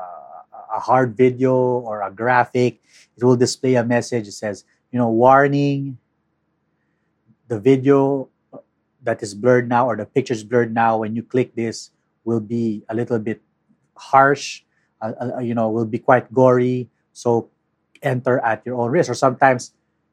a 0.76 0.80
hard 0.80 1.16
video 1.16 1.56
or 1.56 2.02
a 2.04 2.12
graphic, 2.12 2.84
it 3.16 3.24
will 3.24 3.36
display 3.36 3.74
a 3.74 3.84
message 3.84 4.26
that 4.26 4.36
says, 4.36 4.64
you 4.92 4.98
know, 5.00 5.08
warning. 5.08 5.96
The 7.48 7.58
video 7.58 8.28
that 9.02 9.22
is 9.22 9.34
blurred 9.34 9.68
now 9.68 9.88
or 9.88 9.96
the 9.96 10.04
picture 10.04 10.34
is 10.34 10.44
blurred 10.44 10.74
now. 10.74 10.98
When 10.98 11.16
you 11.16 11.22
click 11.22 11.54
this, 11.56 11.90
will 12.24 12.40
be 12.40 12.84
a 12.88 12.94
little 12.94 13.18
bit 13.18 13.40
harsh. 13.96 14.62
Uh, 15.00 15.12
uh, 15.20 15.38
you 15.40 15.54
know, 15.54 15.70
will 15.70 15.86
be 15.86 15.98
quite 15.98 16.32
gory. 16.32 16.90
So 17.12 17.48
enter 18.02 18.38
at 18.40 18.66
your 18.66 18.76
own 18.76 18.90
risk. 18.90 19.10
Or 19.10 19.14
sometimes 19.14 19.72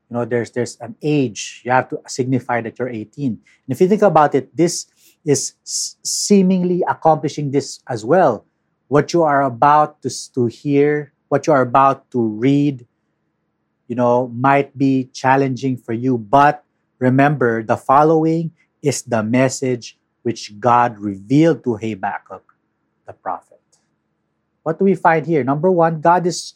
you 0.10 0.16
know 0.16 0.26
there's 0.26 0.52
there's 0.52 0.78
an 0.78 0.96
age 1.02 1.62
you 1.66 1.72
have 1.72 1.90
to 1.90 1.98
signify 2.06 2.62
that 2.62 2.78
you're 2.78 2.90
18 2.90 3.32
and 3.32 3.40
if 3.68 3.82
you 3.82 3.88
think 3.88 4.04
about 4.04 4.36
it 4.36 4.56
this 4.56 4.86
is 5.26 5.56
seemingly 5.64 6.84
accomplishing 6.88 7.50
this 7.50 7.80
as 7.88 8.06
well 8.06 8.46
what 8.88 9.14
you 9.14 9.24
are 9.24 9.44
about 9.44 10.02
to, 10.02 10.10
to 10.34 10.46
hear 10.46 11.14
what 11.30 11.48
you 11.48 11.54
are 11.54 11.62
about 11.62 12.10
to 12.12 12.22
read 12.22 12.86
you 13.88 13.96
know 13.96 14.28
might 14.28 14.78
be 14.78 15.10
challenging 15.14 15.78
for 15.78 15.94
you 15.94 16.18
but 16.18 16.64
remember 17.00 17.64
the 17.64 17.78
following 17.78 18.52
is 18.82 19.04
the 19.04 19.24
message 19.24 19.98
which 20.24 20.60
god 20.60 20.98
revealed 21.00 21.64
to 21.64 21.76
habakkuk 21.76 22.56
the 23.06 23.14
prophet 23.14 23.60
what 24.64 24.80
do 24.80 24.86
we 24.86 24.96
find 24.96 25.26
here 25.26 25.44
number 25.44 25.72
one 25.72 26.00
god 26.00 26.26
is 26.26 26.54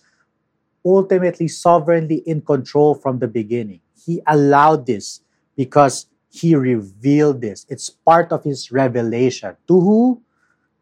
ultimately 0.87 1.47
sovereignly 1.47 2.23
in 2.25 2.41
control 2.41 2.95
from 2.95 3.19
the 3.19 3.27
beginning. 3.27 3.81
He 4.05 4.21
allowed 4.25 4.85
this 4.85 5.21
because 5.55 6.07
he 6.29 6.55
revealed 6.55 7.41
this. 7.41 7.65
It's 7.69 7.89
part 7.89 8.31
of 8.31 8.43
his 8.43 8.71
revelation. 8.71 9.55
To 9.67 9.79
who? 9.79 10.21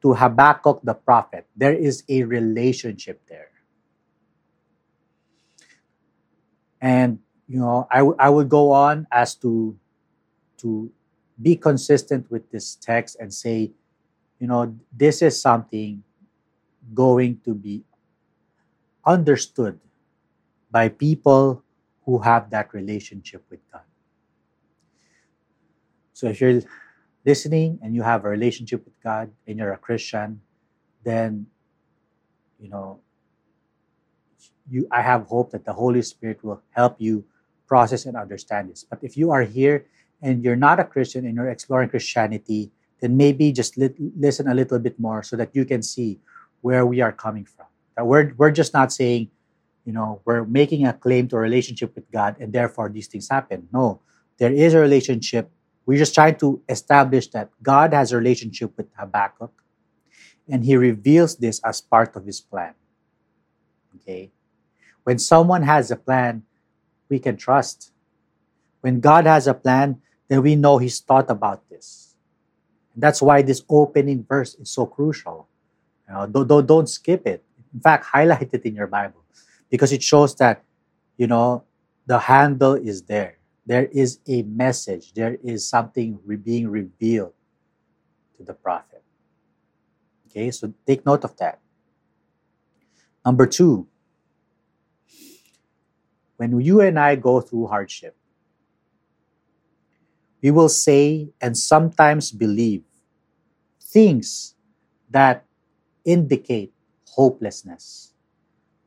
To 0.05 0.13
Habakkuk 0.13 0.85
the 0.85 0.93
prophet. 0.93 1.49
There 1.57 1.73
is 1.73 2.05
a 2.07 2.21
relationship 2.29 3.25
there. 3.25 3.49
And, 6.79 7.17
you 7.49 7.57
know, 7.57 7.87
I, 7.89 8.05
w- 8.05 8.15
I 8.19 8.29
would 8.29 8.47
go 8.47 8.69
on 8.69 9.07
as 9.09 9.33
to, 9.41 9.75
to 10.57 10.91
be 11.41 11.55
consistent 11.55 12.29
with 12.29 12.51
this 12.51 12.75
text 12.75 13.17
and 13.19 13.33
say, 13.33 13.71
you 14.37 14.45
know, 14.45 14.77
this 14.93 15.23
is 15.23 15.41
something 15.41 16.03
going 16.93 17.41
to 17.43 17.55
be 17.55 17.83
understood 19.03 19.79
by 20.69 20.89
people 20.89 21.63
who 22.05 22.19
have 22.19 22.51
that 22.51 22.75
relationship 22.75 23.43
with 23.49 23.59
God. 23.71 23.81
So 26.13 26.27
if 26.27 26.39
you're 26.39 26.61
listening 27.25 27.79
and 27.81 27.95
you 27.95 28.03
have 28.03 28.25
a 28.25 28.29
relationship 28.29 28.85
with 28.85 28.93
God 29.01 29.31
and 29.47 29.57
you're 29.57 29.73
a 29.73 29.77
Christian, 29.77 30.41
then 31.03 31.47
you 32.59 32.69
know 32.69 32.99
you 34.69 34.87
I 34.91 35.01
have 35.01 35.27
hope 35.27 35.51
that 35.51 35.65
the 35.65 35.73
Holy 35.73 36.01
Spirit 36.01 36.43
will 36.43 36.61
help 36.71 36.95
you 36.99 37.25
process 37.67 38.05
and 38.05 38.15
understand 38.15 38.69
this. 38.69 38.83
But 38.83 38.99
if 39.01 39.17
you 39.17 39.31
are 39.31 39.41
here 39.43 39.85
and 40.21 40.43
you're 40.43 40.55
not 40.55 40.79
a 40.79 40.83
Christian 40.83 41.25
and 41.25 41.35
you're 41.35 41.49
exploring 41.49 41.89
Christianity, 41.89 42.71
then 43.01 43.17
maybe 43.17 43.51
just 43.51 43.77
li- 43.77 43.93
listen 44.17 44.47
a 44.47 44.53
little 44.53 44.79
bit 44.79 44.99
more 44.99 45.23
so 45.23 45.35
that 45.35 45.55
you 45.55 45.65
can 45.65 45.81
see 45.81 46.19
where 46.61 46.85
we 46.85 47.01
are 47.01 47.11
coming 47.11 47.45
from. 47.45 47.65
That 47.95 48.05
we're, 48.05 48.33
we're 48.37 48.51
just 48.51 48.73
not 48.73 48.91
saying 48.91 49.29
you 49.85 49.93
know, 49.93 50.21
we're 50.25 50.43
making 50.43 50.85
a 50.85 50.93
claim 50.93 51.27
to 51.29 51.37
a 51.37 51.39
relationship 51.39 51.95
with 51.95 52.09
God 52.11 52.35
and 52.39 52.51
therefore 52.51 52.89
these 52.89 53.07
things 53.07 53.29
happen. 53.29 53.69
No, 53.71 54.01
there 54.37 54.51
is 54.51 54.73
a 54.73 54.79
relationship. 54.79 55.51
We're 55.85 55.99
just 55.99 56.15
trying 56.15 56.35
to 56.37 56.61
establish 56.67 57.27
that 57.29 57.49
God 57.61 57.93
has 57.93 58.11
a 58.11 58.17
relationship 58.17 58.75
with 58.75 58.87
Habakkuk 58.97 59.51
and 60.49 60.65
he 60.65 60.75
reveals 60.75 61.37
this 61.37 61.59
as 61.63 61.81
part 61.81 62.15
of 62.15 62.25
his 62.25 62.41
plan. 62.41 62.73
Okay? 63.97 64.31
When 65.03 65.19
someone 65.19 65.63
has 65.63 65.91
a 65.91 65.95
plan, 65.95 66.43
we 67.09 67.19
can 67.19 67.37
trust. 67.37 67.91
When 68.81 68.99
God 68.99 69.25
has 69.25 69.47
a 69.47 69.53
plan, 69.53 70.01
then 70.27 70.41
we 70.41 70.55
know 70.55 70.77
he's 70.77 70.99
thought 70.99 71.29
about 71.29 71.69
this. 71.69 72.15
And 72.93 73.03
that's 73.03 73.21
why 73.21 73.41
this 73.41 73.63
opening 73.69 74.25
verse 74.27 74.55
is 74.55 74.69
so 74.69 74.85
crucial. 74.85 75.47
You 76.07 76.15
know, 76.15 76.27
don't, 76.27 76.47
don't, 76.47 76.65
don't 76.65 76.89
skip 76.89 77.27
it. 77.27 77.43
In 77.73 77.79
fact, 77.79 78.05
highlight 78.13 78.49
it 78.51 78.65
in 78.65 78.75
your 78.75 78.87
Bible 78.87 79.23
because 79.69 79.91
it 79.91 80.01
shows 80.01 80.35
that 80.35 80.63
you 81.17 81.27
know 81.27 81.63
the 82.05 82.19
handle 82.19 82.73
is 82.73 83.03
there 83.03 83.34
there 83.65 83.85
is 83.85 84.19
a 84.27 84.43
message. 84.43 85.13
There 85.13 85.37
is 85.43 85.67
something 85.67 86.19
re- 86.25 86.35
being 86.35 86.67
revealed 86.67 87.33
to 88.37 88.43
the 88.43 88.53
prophet. 88.53 89.03
Okay 90.27 90.51
so 90.51 90.73
take 90.85 91.05
note 91.05 91.23
of 91.23 91.35
that. 91.37 91.59
Number 93.25 93.45
two 93.47 93.87
when 96.37 96.59
you 96.59 96.81
and 96.81 96.99
i 96.99 97.15
go 97.15 97.39
through 97.39 97.65
hardship 97.67 98.13
we 100.45 100.51
will 100.51 100.69
say 100.69 101.29
and 101.41 101.57
sometimes 101.57 102.31
believe 102.31 102.83
things 103.81 104.53
that 105.09 105.45
indicate 106.05 106.71
hopelessness. 107.09 108.13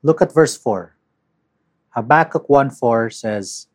Look 0.02 0.22
at 0.22 0.32
verse 0.32 0.56
4. 0.56 0.94
Habakkuk 1.90 2.48
1 2.48 2.70
4 2.70 3.10
says, 3.10 3.66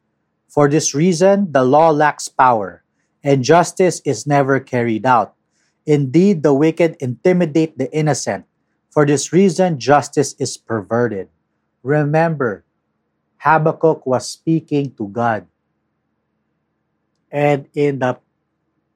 For 0.54 0.70
this 0.70 0.94
reason 0.94 1.50
the 1.50 1.66
law 1.66 1.90
lacks 1.90 2.30
power, 2.30 2.86
and 3.26 3.42
justice 3.42 4.06
is 4.06 4.30
never 4.30 4.62
carried 4.62 5.02
out. 5.02 5.34
Indeed, 5.82 6.46
the 6.46 6.54
wicked 6.54 6.96
intimidate 7.02 7.82
the 7.82 7.90
innocent. 7.90 8.46
For 8.94 9.02
this 9.02 9.34
reason, 9.34 9.82
justice 9.82 10.38
is 10.38 10.56
perverted. 10.56 11.34
Remember, 11.82 12.64
Habakkuk 13.42 14.06
was 14.06 14.30
speaking 14.30 14.94
to 15.02 15.10
God. 15.10 15.50
And 17.34 17.66
in 17.74 17.98
the 17.98 18.22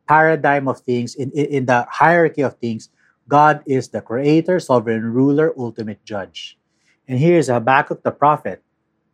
paradigm 0.08 0.68
of 0.70 0.86
things, 0.86 1.16
in, 1.16 1.32
in 1.34 1.66
the 1.66 1.90
hierarchy 1.90 2.46
of 2.46 2.62
things, 2.62 2.94
God 3.28 3.64
is 3.66 3.90
the 3.90 4.06
creator, 4.06 4.60
sovereign 4.60 5.10
ruler, 5.10 5.58
ultimate 5.58 6.06
judge. 6.06 6.56
And 7.10 7.18
here 7.18 7.42
is 7.42 7.50
Habakkuk 7.50 8.04
the 8.04 8.14
prophet. 8.14 8.62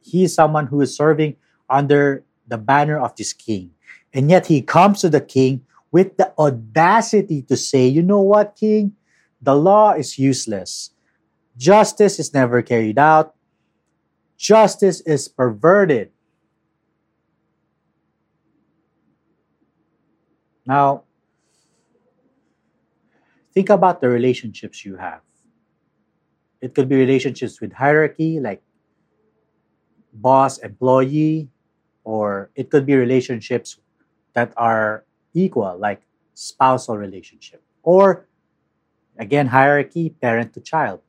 He 0.04 0.26
is 0.26 0.36
someone 0.36 0.68
who 0.68 0.82
is 0.82 0.94
serving 0.94 1.38
under 1.70 2.26
the 2.48 2.58
banner 2.58 3.00
of 3.00 3.16
this 3.16 3.34
king. 3.34 3.72
And 4.14 4.30
yet 4.30 4.48
he 4.48 4.62
comes 4.62 5.02
to 5.02 5.10
the 5.10 5.22
king 5.22 5.66
with 5.92 6.18
the 6.18 6.34
audacity 6.38 7.42
to 7.44 7.58
say, 7.58 7.88
you 7.88 8.02
know 8.02 8.22
what, 8.22 8.56
king? 8.56 8.94
The 9.42 9.56
law 9.56 9.94
is 9.94 10.18
useless. 10.18 10.92
Justice 11.58 12.20
is 12.20 12.34
never 12.34 12.62
carried 12.62 12.98
out. 12.98 13.36
Justice 14.38 15.02
is 15.02 15.28
perverted. 15.28 16.12
Now, 20.66 21.04
think 23.54 23.70
about 23.70 24.02
the 24.02 24.10
relationships 24.10 24.84
you 24.86 24.98
have. 24.98 25.22
It 26.62 26.74
could 26.74 26.88
be 26.88 26.96
relationships 26.96 27.60
with 27.60 27.74
hierarchy, 27.74 28.40
like 28.40 28.64
boss 30.14 30.58
employee, 30.60 31.50
or 32.04 32.50
it 32.56 32.70
could 32.70 32.86
be 32.86 32.96
relationships 32.96 33.80
that 34.34 34.54
are 34.58 35.06
equal, 35.34 35.78
like 35.78 36.02
spousal 36.34 36.98
relationship, 36.98 37.62
or 37.84 38.28
again, 39.18 39.48
hierarchy, 39.48 40.10
parent 40.10 40.54
to 40.54 40.62
child. 40.62 41.02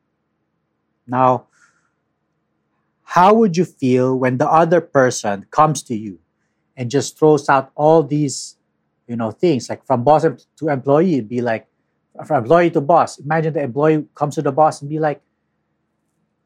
Now, 1.06 1.46
how 3.02 3.34
would 3.34 3.56
you 3.56 3.64
feel 3.64 4.18
when 4.18 4.38
the 4.38 4.50
other 4.50 4.80
person 4.80 5.46
comes 5.50 5.82
to 5.84 5.94
you 5.94 6.18
and 6.76 6.90
just 6.90 7.18
throws 7.18 7.48
out 7.48 7.70
all 7.74 8.02
these, 8.02 8.56
you 9.06 9.16
know, 9.16 9.30
things 9.30 9.68
like 9.68 9.86
from 9.86 10.04
boss 10.04 10.24
to 10.56 10.68
employee? 10.68 11.14
It'd 11.14 11.28
be 11.28 11.40
like 11.40 11.66
from 12.26 12.42
employee 12.42 12.70
to 12.70 12.80
boss. 12.80 13.18
Imagine 13.18 13.52
the 13.52 13.62
employee 13.62 14.06
comes 14.14 14.34
to 14.36 14.42
the 14.42 14.52
boss 14.52 14.80
and 14.80 14.90
be 14.90 14.98
like, 14.98 15.20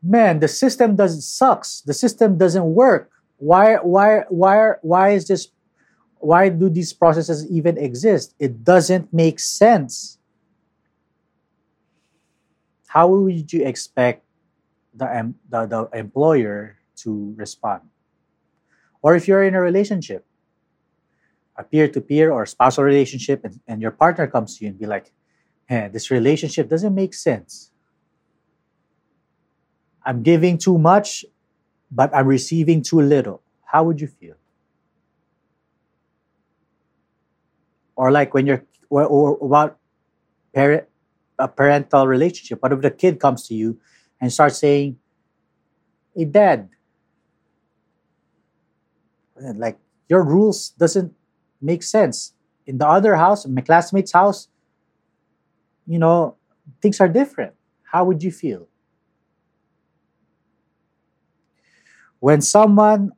man, 0.03 0.41
the 0.41 0.49
system 0.49 0.97
doesn't 0.97 1.23
sucks. 1.23 1.81
The 1.83 1.95
system 1.95 2.39
doesn't 2.39 2.65
work. 2.65 3.11
Why 3.39 3.77
why 3.77 4.25
why 4.29 4.75
why 4.83 5.11
is 5.11 5.29
this 5.29 5.49
why 6.19 6.49
do 6.49 6.69
these 6.69 6.93
processes 6.93 7.47
even 7.49 7.79
exist? 7.79 8.35
It 8.39 8.65
doesn't 8.65 9.13
make 9.13 9.39
sense. 9.39 10.19
How 12.89 13.09
would 13.09 13.53
you 13.53 13.65
expect 13.65 14.25
the, 14.95 15.35
the, 15.49 15.67
the 15.67 15.89
employer 15.99 16.79
to 16.97 17.35
respond? 17.37 17.83
Or 19.03 19.15
if 19.15 19.29
you're 19.29 19.45
in 19.45 19.55
a 19.55 19.61
relationship, 19.61 20.27
a 21.59 21.65
peer-to-peer 21.65 22.31
or 22.31 22.47
spousal 22.47 22.85
relationship 22.85 23.45
and, 23.45 23.61
and 23.67 23.83
your 23.83 23.91
partner 23.91 24.27
comes 24.27 24.57
to 24.57 24.65
you 24.65 24.71
and 24.71 24.79
be 24.79 24.87
like 24.87 25.13
hey, 25.67 25.91
this 25.93 26.11
relationship 26.11 26.69
doesn't 26.69 26.95
make 26.95 27.13
sense 27.13 27.71
i'm 30.07 30.23
giving 30.23 30.57
too 30.57 30.79
much 30.79 31.25
but 31.91 32.15
i'm 32.15 32.27
receiving 32.27 32.83
too 32.83 33.01
little. 33.01 33.43
How 33.65 33.85
would 33.85 34.01
you 34.01 34.07
feel? 34.09 34.37
Or 37.97 38.11
like 38.11 38.33
when 38.33 38.47
you're 38.47 38.65
or, 38.89 39.05
or 39.05 39.39
about 39.45 39.79
parent 40.55 40.85
a 41.39 41.49
parental 41.49 42.07
relationship 42.07 42.63
what 42.63 42.73
if 42.73 42.81
the 42.81 42.91
kid 42.91 43.21
comes 43.21 43.47
to 43.49 43.55
you 43.55 43.79
and 44.21 44.33
starts 44.33 44.59
saying 44.59 44.99
hey 46.15 46.25
dad 46.25 46.69
like 49.37 49.79
your 50.09 50.23
rules 50.25 50.71
doesn't 50.71 51.15
make 51.61 51.83
sense. 51.83 52.33
In 52.67 52.79
the 52.79 52.87
other 52.89 53.17
house 53.17 53.45
in 53.45 53.55
my 53.55 53.61
classmate's 53.63 54.13
house 54.13 54.49
you 55.87 55.99
know 55.99 56.37
things 56.83 57.01
are 57.01 57.09
different. 57.09 57.55
How 57.83 58.05
would 58.05 58.23
you 58.23 58.31
feel 58.31 58.68
when 62.21 62.41
someone 62.41 63.13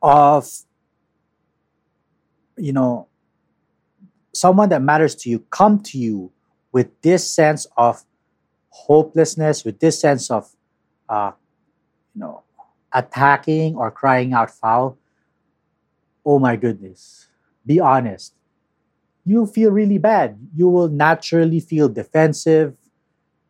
of 0.00 0.48
you 2.56 2.72
know 2.72 3.08
someone 4.34 4.68
that 4.68 4.82
matters 4.82 5.14
to 5.14 5.30
you 5.30 5.38
come 5.50 5.80
to 5.80 5.98
you 5.98 6.32
with 6.72 6.88
this 7.02 7.28
sense 7.30 7.66
of 7.76 8.04
hopelessness 8.70 9.64
with 9.64 9.78
this 9.80 10.00
sense 10.00 10.30
of 10.30 10.50
uh, 11.08 11.32
you 12.14 12.20
know 12.20 12.42
attacking 12.92 13.76
or 13.76 13.90
crying 13.90 14.32
out 14.32 14.50
foul 14.50 14.98
oh 16.24 16.38
my 16.38 16.56
goodness, 16.56 17.28
be 17.66 17.80
honest. 17.80 18.34
You'll 19.24 19.46
feel 19.46 19.70
really 19.70 19.98
bad. 19.98 20.38
You 20.54 20.68
will 20.68 20.88
naturally 20.88 21.60
feel 21.60 21.88
defensive. 21.88 22.74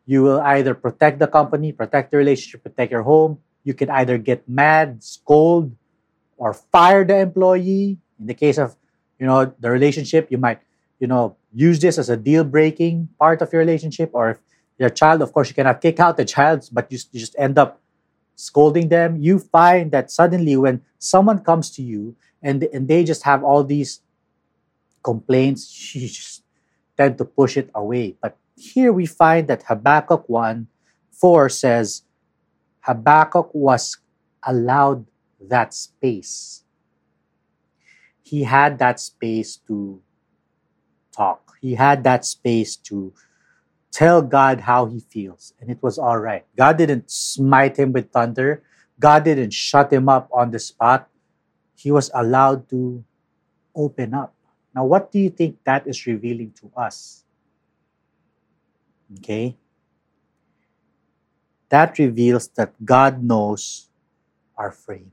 You 0.05 0.23
will 0.23 0.40
either 0.40 0.75
protect 0.75 1.18
the 1.18 1.27
company, 1.27 1.73
protect 1.73 2.11
the 2.11 2.18
relationship, 2.18 2.62
protect 2.62 2.92
your 2.92 3.03
home. 3.03 3.38
You 3.64 3.75
can 3.75 3.90
either 3.90 4.18
get 4.18 4.48
mad, 4.48 5.03
scold, 5.03 5.75
or 6.37 6.53
fire 6.53 7.05
the 7.05 7.18
employee. 7.18 7.98
In 8.18 8.27
the 8.27 8.35
case 8.35 8.59
of, 8.59 8.77
you 9.18 9.27
know, 9.27 9.55
the 9.59 9.70
relationship, 9.70 10.31
you 10.31 10.38
might, 10.38 10.61
you 10.98 11.07
know, 11.07 11.37
use 11.53 11.79
this 11.79 11.98
as 11.98 12.09
a 12.09 12.16
deal 12.16 12.44
breaking 12.44 13.09
part 13.18 13.42
of 13.42 13.53
your 13.53 13.61
relationship. 13.61 14.11
Or 14.12 14.31
if 14.31 14.38
your 14.79 14.90
child, 14.90 15.22
of 15.22 15.33
course, 15.33 15.48
you 15.48 15.55
cannot 15.55 15.81
kick 15.81 16.01
out 16.01 16.16
the 16.16 16.25
child, 16.25 16.68
but 16.72 16.90
you, 16.90 16.98
you 17.12 17.20
just 17.20 17.37
end 17.38 17.59
up 17.59 17.81
scolding 18.35 18.88
them. 18.88 19.16
You 19.20 19.38
find 19.38 19.92
that 19.92 20.11
suddenly 20.11 20.57
when 20.57 20.83
someone 20.98 21.40
comes 21.40 21.70
to 21.72 21.83
you 21.83 22.16
and 22.42 22.64
and 22.75 22.88
they 22.88 23.05
just 23.05 23.22
have 23.22 23.44
all 23.44 23.64
these 23.64 24.01
complaints. 25.03 25.70
You 25.94 26.09
just 26.09 26.42
tend 26.96 27.18
to 27.18 27.25
push 27.25 27.57
it 27.57 27.70
away. 27.75 28.16
But 28.20 28.37
here 28.57 28.92
we 28.92 29.07
find 29.07 29.48
that 29.48 29.64
Habakkuk 29.64 30.29
1 30.29 30.66
4 31.12 31.48
says 31.48 32.03
Habakkuk 32.83 33.51
was 33.53 33.99
allowed 34.42 35.07
that 35.40 35.75
space. 35.75 36.64
He 38.23 38.45
had 38.45 38.79
that 38.79 39.01
space 39.01 39.57
to 39.68 40.01
talk. 41.14 41.57
He 41.61 41.75
had 41.75 42.05
that 42.05 42.25
space 42.25 42.77
to 42.90 43.12
tell 43.90 44.23
God 44.23 44.61
how 44.61 44.87
he 44.87 45.01
feels, 45.01 45.55
and 45.61 45.71
it 45.71 45.83
was 45.83 45.99
all 45.99 46.18
right. 46.18 46.45
God 46.57 46.79
didn't 46.79 47.11
smite 47.11 47.79
him 47.79 47.92
with 47.92 48.11
thunder. 48.11 48.62
God 48.99 49.25
didn't 49.25 49.53
shut 49.53 49.92
him 49.92 50.09
up 50.09 50.29
on 50.33 50.51
the 50.51 50.59
spot 50.59 51.09
he 51.83 51.90
was 51.90 52.11
allowed 52.14 52.71
to 52.71 53.03
open 53.75 54.14
up. 54.14 54.33
Now, 54.75 54.85
what 54.85 55.11
do 55.11 55.18
you 55.18 55.31
think 55.31 55.59
that 55.64 55.87
is 55.87 56.07
revealing 56.07 56.55
to 56.62 56.71
us? 56.77 57.25
Okay? 59.18 59.57
That 61.73 61.97
reveals 61.97 62.53
that 62.61 62.77
God 62.85 63.25
knows 63.25 63.89
our 64.61 64.71
frame. 64.71 65.09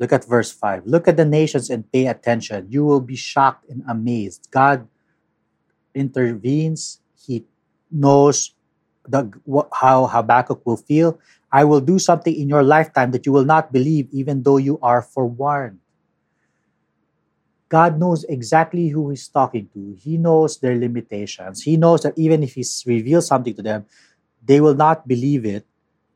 Look 0.00 0.08
at 0.08 0.24
verse 0.24 0.50
5. 0.50 0.88
Look 0.88 1.06
at 1.06 1.20
the 1.20 1.28
nations 1.28 1.68
and 1.68 1.84
pay 1.92 2.08
attention. 2.08 2.66
You 2.72 2.82
will 2.88 3.04
be 3.04 3.14
shocked 3.14 3.68
and 3.68 3.84
amazed. 3.86 4.48
God 4.50 4.88
intervenes, 5.94 7.04
He 7.12 7.44
knows 7.92 8.56
the, 9.04 9.28
how 9.76 10.06
Habakkuk 10.08 10.64
will 10.64 10.80
feel, 10.80 11.20
I 11.52 11.64
will 11.64 11.84
do 11.84 12.00
something 12.00 12.34
in 12.34 12.48
your 12.48 12.64
lifetime 12.64 13.12
that 13.12 13.26
you 13.26 13.32
will 13.32 13.44
not 13.44 13.70
believe, 13.70 14.08
even 14.12 14.42
though 14.42 14.56
you 14.56 14.80
are 14.80 15.02
forewarned. 15.02 15.83
God 17.74 17.98
knows 17.98 18.22
exactly 18.30 18.86
who 18.86 19.10
He's 19.10 19.26
talking 19.26 19.66
to. 19.74 19.98
He 19.98 20.16
knows 20.16 20.62
their 20.62 20.78
limitations. 20.78 21.66
He 21.66 21.76
knows 21.76 22.06
that 22.06 22.14
even 22.14 22.44
if 22.46 22.54
He 22.54 22.62
reveals 22.86 23.26
something 23.26 23.52
to 23.58 23.62
them, 23.62 23.86
they 24.46 24.60
will 24.60 24.76
not 24.78 25.08
believe 25.08 25.44
it. 25.44 25.66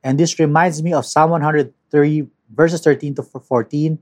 And 0.04 0.14
this 0.20 0.38
reminds 0.38 0.84
me 0.84 0.92
of 0.92 1.04
Psalm 1.04 1.34
103, 1.34 2.28
verses 2.54 2.80
13 2.80 3.16
to 3.16 3.24
14. 3.24 3.98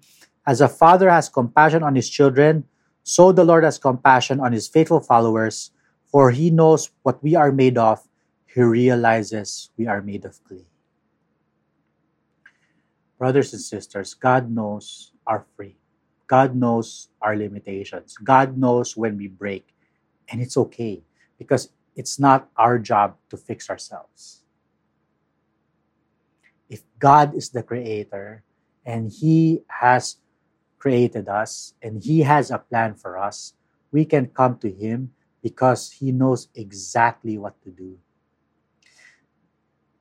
As 0.46 0.60
a 0.60 0.68
father 0.68 1.08
has 1.08 1.30
compassion 1.30 1.82
on 1.82 1.96
his 1.96 2.10
children, 2.10 2.68
so 3.02 3.32
the 3.32 3.42
Lord 3.42 3.64
has 3.64 3.78
compassion 3.78 4.38
on 4.38 4.52
his 4.52 4.68
faithful 4.68 5.00
followers, 5.00 5.70
for 6.12 6.32
he 6.32 6.50
knows 6.50 6.90
what 7.04 7.22
we 7.24 7.34
are 7.36 7.52
made 7.52 7.78
of. 7.78 8.04
He 8.44 8.60
realizes 8.60 9.70
we 9.78 9.86
are 9.86 10.02
made 10.02 10.26
of 10.26 10.44
clay. 10.44 10.68
Brothers 13.16 13.54
and 13.54 13.62
sisters, 13.62 14.12
God 14.12 14.50
knows 14.52 15.12
our 15.26 15.46
free. 15.56 15.78
God 16.26 16.56
knows 16.56 17.08
our 17.22 17.36
limitations. 17.36 18.16
God 18.18 18.58
knows 18.58 18.96
when 18.96 19.16
we 19.16 19.28
break. 19.28 19.74
And 20.28 20.40
it's 20.42 20.56
okay 20.56 21.02
because 21.38 21.70
it's 21.94 22.18
not 22.18 22.48
our 22.56 22.78
job 22.78 23.16
to 23.30 23.36
fix 23.36 23.70
ourselves. 23.70 24.42
If 26.68 26.82
God 26.98 27.34
is 27.34 27.50
the 27.50 27.62
creator 27.62 28.42
and 28.84 29.10
He 29.10 29.62
has 29.68 30.16
created 30.78 31.28
us 31.28 31.74
and 31.80 32.02
He 32.02 32.20
has 32.20 32.50
a 32.50 32.58
plan 32.58 32.94
for 32.94 33.16
us, 33.16 33.54
we 33.92 34.04
can 34.04 34.26
come 34.26 34.58
to 34.58 34.70
Him 34.70 35.12
because 35.42 35.92
He 35.92 36.10
knows 36.10 36.48
exactly 36.54 37.38
what 37.38 37.62
to 37.62 37.70
do 37.70 37.98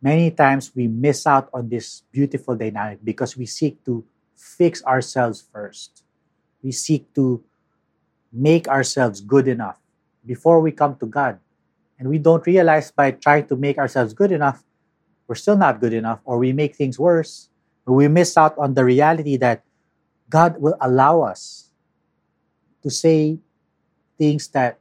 many 0.06 0.30
times 0.30 0.70
we 0.78 0.86
miss 0.86 1.26
out 1.26 1.50
on 1.50 1.68
this 1.68 2.06
beautiful 2.14 2.56
dynamic 2.56 3.02
because 3.04 3.34
we 3.34 3.50
seek 3.50 3.82
to 3.84 4.06
fix 4.38 4.86
ourselves 4.86 5.42
first. 5.42 6.05
We 6.66 6.72
seek 6.72 7.14
to 7.14 7.44
make 8.34 8.68
ourselves 8.68 9.22
good 9.22 9.48
enough 9.48 9.78
before 10.26 10.60
we 10.60 10.72
come 10.72 10.98
to 10.98 11.06
God. 11.06 11.38
And 12.00 12.10
we 12.10 12.18
don't 12.18 12.44
realize 12.48 12.90
by 12.90 13.12
trying 13.12 13.46
to 13.54 13.56
make 13.56 13.78
ourselves 13.78 14.18
good 14.18 14.32
enough, 14.32 14.64
we're 15.28 15.38
still 15.38 15.58
not 15.58 15.80
good 15.80 15.94
enough, 15.94 16.22
or 16.26 16.40
we 16.40 16.54
make 16.54 16.76
things 16.76 16.98
worse. 16.98 17.50
Or 17.86 17.94
we 17.94 18.08
miss 18.08 18.36
out 18.36 18.58
on 18.58 18.74
the 18.74 18.84
reality 18.84 19.38
that 19.38 19.62
God 20.28 20.58
will 20.60 20.76
allow 20.82 21.22
us 21.22 21.70
to 22.82 22.90
say 22.90 23.38
things 24.18 24.48
that 24.50 24.80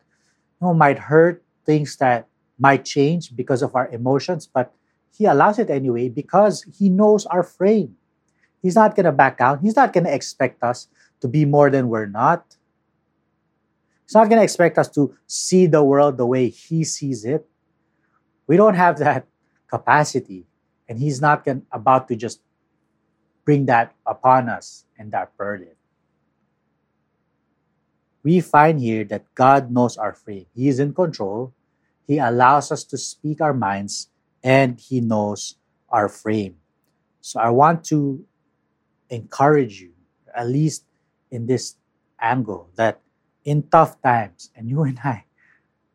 you 0.63 0.69
know, 0.69 0.73
might 0.73 0.99
hurt, 0.99 1.45
things 1.67 1.97
that 1.97 2.29
might 2.59 2.87
change 2.87 3.37
because 3.37 3.61
of 3.61 3.77
our 3.77 3.89
emotions, 3.89 4.49
but 4.49 4.73
he 5.13 5.27
allows 5.27 5.59
it 5.59 5.69
anyway 5.69 6.09
because 6.09 6.65
he 6.73 6.89
knows 6.89 7.27
our 7.27 7.43
frame. 7.43 7.97
He's 8.63 8.75
not 8.75 8.97
going 8.97 9.05
to 9.05 9.13
back 9.13 9.37
down. 9.37 9.59
He's 9.61 9.77
not 9.77 9.93
going 9.93 10.05
to 10.05 10.15
expect 10.15 10.63
us 10.63 10.89
to 11.25 11.29
be 11.29 11.47
more 11.47 11.71
than 11.71 11.89
we're 11.89 12.05
not. 12.05 12.45
He's 14.05 14.13
not 14.13 14.29
going 14.29 14.37
to 14.37 14.45
expect 14.45 14.77
us 14.77 14.91
to 14.91 15.17
see 15.27 15.65
the 15.65 15.83
world 15.83 16.19
the 16.19 16.27
way 16.27 16.51
he 16.51 16.85
sees 16.85 17.25
it. 17.25 17.49
We 18.47 18.59
don't 18.59 18.75
have 18.75 18.99
that 18.99 19.27
capacity. 19.67 20.45
And 20.87 20.99
he's 20.99 21.23
not 21.23 21.43
gonna, 21.43 21.63
about 21.73 22.09
to 22.09 22.15
just 22.17 22.43
bring 23.47 23.65
that 23.73 23.95
upon 24.05 24.51
us 24.51 24.85
and 24.99 25.13
that 25.13 25.35
burden. 25.39 25.73
We 28.23 28.41
find 28.41 28.79
here 28.79 29.05
that 29.05 29.25
God 29.35 29.71
knows 29.71 29.97
our 29.97 30.13
frame. 30.13 30.45
He 30.55 30.69
is 30.69 30.79
in 30.79 30.93
control. 30.93 31.55
He 32.07 32.19
allows 32.19 32.71
us 32.71 32.85
to 32.85 32.99
speak 32.99 33.41
our 33.41 33.55
minds 33.55 34.11
and 34.43 34.79
He 34.79 35.01
knows 35.01 35.57
our 35.89 36.11
frame. 36.11 36.57
So 37.23 37.41
I 37.41 37.49
want 37.49 37.83
to 37.85 38.27
encourage 39.09 39.81
you, 39.81 39.93
at 40.37 40.49
least 40.49 40.85
in 41.35 41.47
this 41.47 41.77
angle, 42.21 42.71
that 42.77 43.01
in 43.45 43.65
tough 43.69 44.01
times, 44.01 44.51
and 44.57 44.71
you 44.71 44.83
and 44.83 44.99
I, 45.05 45.25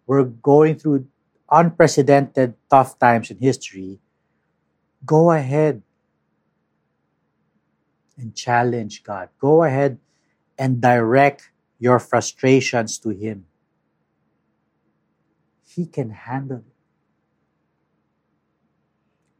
we're 0.05 0.23
going 0.23 0.77
through 0.77 1.07
unprecedented 1.49 2.53
tough 2.69 2.99
times 2.99 3.31
in 3.31 3.37
history, 3.37 3.99
go 5.05 5.31
ahead 5.31 5.81
and 8.17 8.35
challenge 8.35 9.03
God. 9.03 9.29
Go 9.39 9.63
ahead 9.63 9.97
and 10.57 10.81
direct 10.81 11.49
your 11.79 11.99
frustrations 11.99 12.99
to 12.99 13.09
Him. 13.09 13.45
He 15.65 15.85
can 15.85 16.09
handle 16.11 16.57
it. 16.57 16.75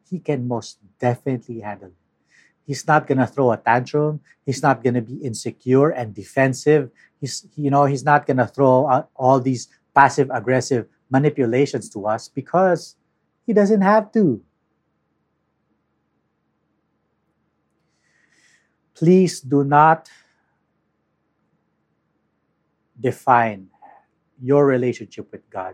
He 0.10 0.20
can 0.20 0.48
most 0.48 0.80
definitely 1.00 1.60
handle 1.60 1.90
it. 1.90 2.09
He's 2.70 2.86
not 2.86 3.08
going 3.08 3.18
to 3.18 3.26
throw 3.26 3.52
a 3.52 3.58
tantrum. 3.58 4.20
He's 4.46 4.62
not 4.62 4.84
going 4.84 4.94
to 4.94 5.02
be 5.02 5.16
insecure 5.26 5.90
and 5.90 6.14
defensive. 6.14 6.92
He's, 7.20 7.48
you 7.56 7.72
know, 7.72 7.86
he's 7.86 8.06
not 8.06 8.28
going 8.28 8.38
to 8.38 8.46
throw 8.46 8.88
out 8.88 9.10
all 9.16 9.40
these 9.40 9.70
passive 9.96 10.30
aggressive 10.32 10.86
manipulations 11.10 11.90
to 11.90 12.06
us 12.06 12.28
because 12.28 12.96
he 13.48 13.54
doesn't 13.54 13.82
have 13.82 14.12
to. 14.12 14.44
Please 18.94 19.42
do 19.42 19.64
not 19.64 20.08
define 23.00 23.70
your 24.40 24.68
relationship 24.68 25.32
with 25.32 25.50
God 25.50 25.74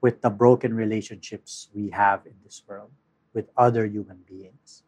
with 0.00 0.22
the 0.22 0.30
broken 0.30 0.72
relationships 0.72 1.68
we 1.74 1.90
have 1.90 2.24
in 2.24 2.32
this 2.42 2.62
world 2.66 2.90
with 3.34 3.50
other 3.58 3.84
human 3.84 4.20
beings 4.26 4.84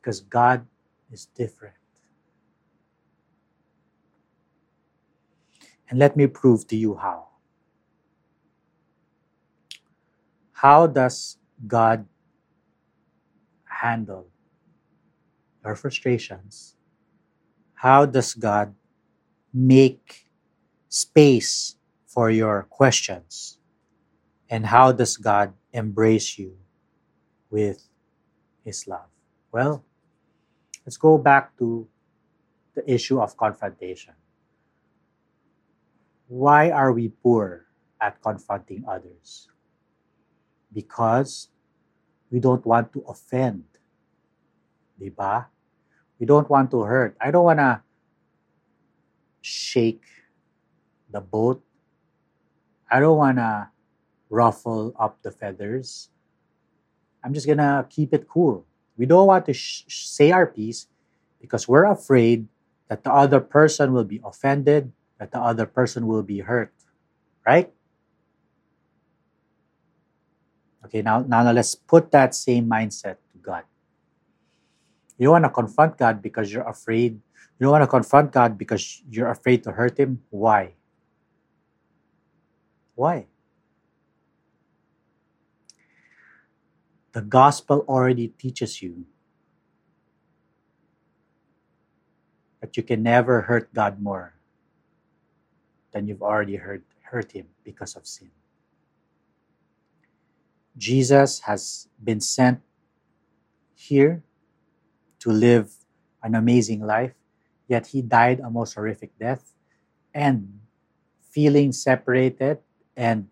because 0.00 0.20
God 0.20 0.66
is 1.10 1.26
different. 1.26 1.74
And 5.88 5.98
let 5.98 6.16
me 6.16 6.26
prove 6.26 6.66
to 6.68 6.76
you 6.76 6.94
how. 6.96 7.28
How 10.52 10.86
does 10.86 11.38
God 11.66 12.06
handle 13.64 14.28
your 15.64 15.74
frustrations? 15.74 16.76
How 17.74 18.06
does 18.06 18.34
God 18.34 18.74
make 19.52 20.30
space 20.88 21.76
for 22.06 22.30
your 22.30 22.66
questions? 22.70 23.58
And 24.48 24.66
how 24.66 24.92
does 24.92 25.16
God 25.16 25.54
embrace 25.72 26.38
you 26.38 26.56
with 27.50 27.88
His 28.64 28.86
love? 28.86 29.08
Well, 29.52 29.84
let's 30.84 30.96
go 30.96 31.18
back 31.18 31.56
to 31.58 31.86
the 32.74 32.84
issue 32.90 33.20
of 33.20 33.36
confrontation. 33.36 34.14
Why 36.28 36.70
are 36.70 36.92
we 36.92 37.08
poor 37.08 37.66
at 38.00 38.22
confronting 38.22 38.84
others? 38.86 39.48
Because 40.72 41.48
we 42.30 42.38
don't 42.38 42.64
want 42.64 42.92
to 42.92 43.02
offend. 43.08 43.64
Diba? 45.00 45.46
We 46.18 46.26
don't 46.26 46.48
want 46.48 46.70
to 46.70 46.82
hurt. 46.82 47.16
I 47.20 47.30
don't 47.30 47.44
want 47.44 47.58
to 47.58 47.82
shake 49.40 50.04
the 51.10 51.20
boat. 51.20 51.64
I 52.90 53.00
don't 53.00 53.18
want 53.18 53.38
to 53.38 53.68
ruffle 54.28 54.94
up 54.98 55.22
the 55.22 55.30
feathers. 55.30 56.10
I'm 57.24 57.34
just 57.34 57.46
going 57.46 57.58
to 57.58 57.86
keep 57.90 58.14
it 58.14 58.28
cool. 58.28 58.66
We 59.00 59.08
don't 59.08 59.24
want 59.24 59.48
to 59.48 59.56
sh- 59.56 59.88
say 59.88 60.28
our 60.28 60.44
piece 60.44 60.84
because 61.40 61.64
we're 61.64 61.88
afraid 61.88 62.44
that 62.92 63.00
the 63.00 63.08
other 63.08 63.40
person 63.40 63.96
will 63.96 64.04
be 64.04 64.20
offended, 64.20 64.92
that 65.16 65.32
the 65.32 65.40
other 65.40 65.64
person 65.64 66.04
will 66.04 66.20
be 66.20 66.44
hurt. 66.44 66.68
Right? 67.40 67.72
Okay, 70.84 71.00
now, 71.00 71.24
now, 71.24 71.40
now 71.40 71.52
let's 71.56 71.74
put 71.74 72.12
that 72.12 72.34
same 72.34 72.68
mindset 72.68 73.16
to 73.32 73.40
God. 73.40 73.64
You 75.16 75.32
don't 75.32 75.40
want 75.40 75.48
to 75.48 75.56
confront 75.56 75.96
God 75.96 76.20
because 76.20 76.52
you're 76.52 76.68
afraid. 76.68 77.16
You 77.56 77.64
don't 77.64 77.72
want 77.72 77.84
to 77.84 77.88
confront 77.88 78.32
God 78.32 78.58
because 78.58 79.00
you're 79.08 79.32
afraid 79.32 79.64
to 79.64 79.72
hurt 79.72 79.96
Him. 79.96 80.20
Why? 80.28 80.76
Why? 82.94 83.32
The 87.12 87.22
gospel 87.22 87.84
already 87.88 88.28
teaches 88.28 88.82
you 88.82 89.04
that 92.60 92.76
you 92.76 92.82
can 92.82 93.02
never 93.02 93.42
hurt 93.42 93.72
God 93.74 94.00
more 94.00 94.34
than 95.92 96.06
you've 96.06 96.22
already 96.22 96.56
hurt, 96.56 96.84
hurt 97.02 97.32
Him 97.32 97.48
because 97.64 97.96
of 97.96 98.06
sin. 98.06 98.30
Jesus 100.76 101.40
has 101.40 101.88
been 102.02 102.20
sent 102.20 102.60
here 103.74 104.22
to 105.18 105.30
live 105.30 105.72
an 106.22 106.34
amazing 106.34 106.80
life, 106.86 107.14
yet 107.66 107.88
he 107.88 108.02
died 108.02 108.40
a 108.40 108.50
most 108.50 108.74
horrific 108.74 109.18
death. 109.18 109.52
And 110.14 110.60
feeling 111.30 111.72
separated 111.72 112.58
and 112.96 113.28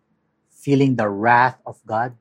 feeling 0.51 0.97
the 0.97 1.09
wrath 1.09 1.59
of 1.67 1.81
God, 1.85 2.15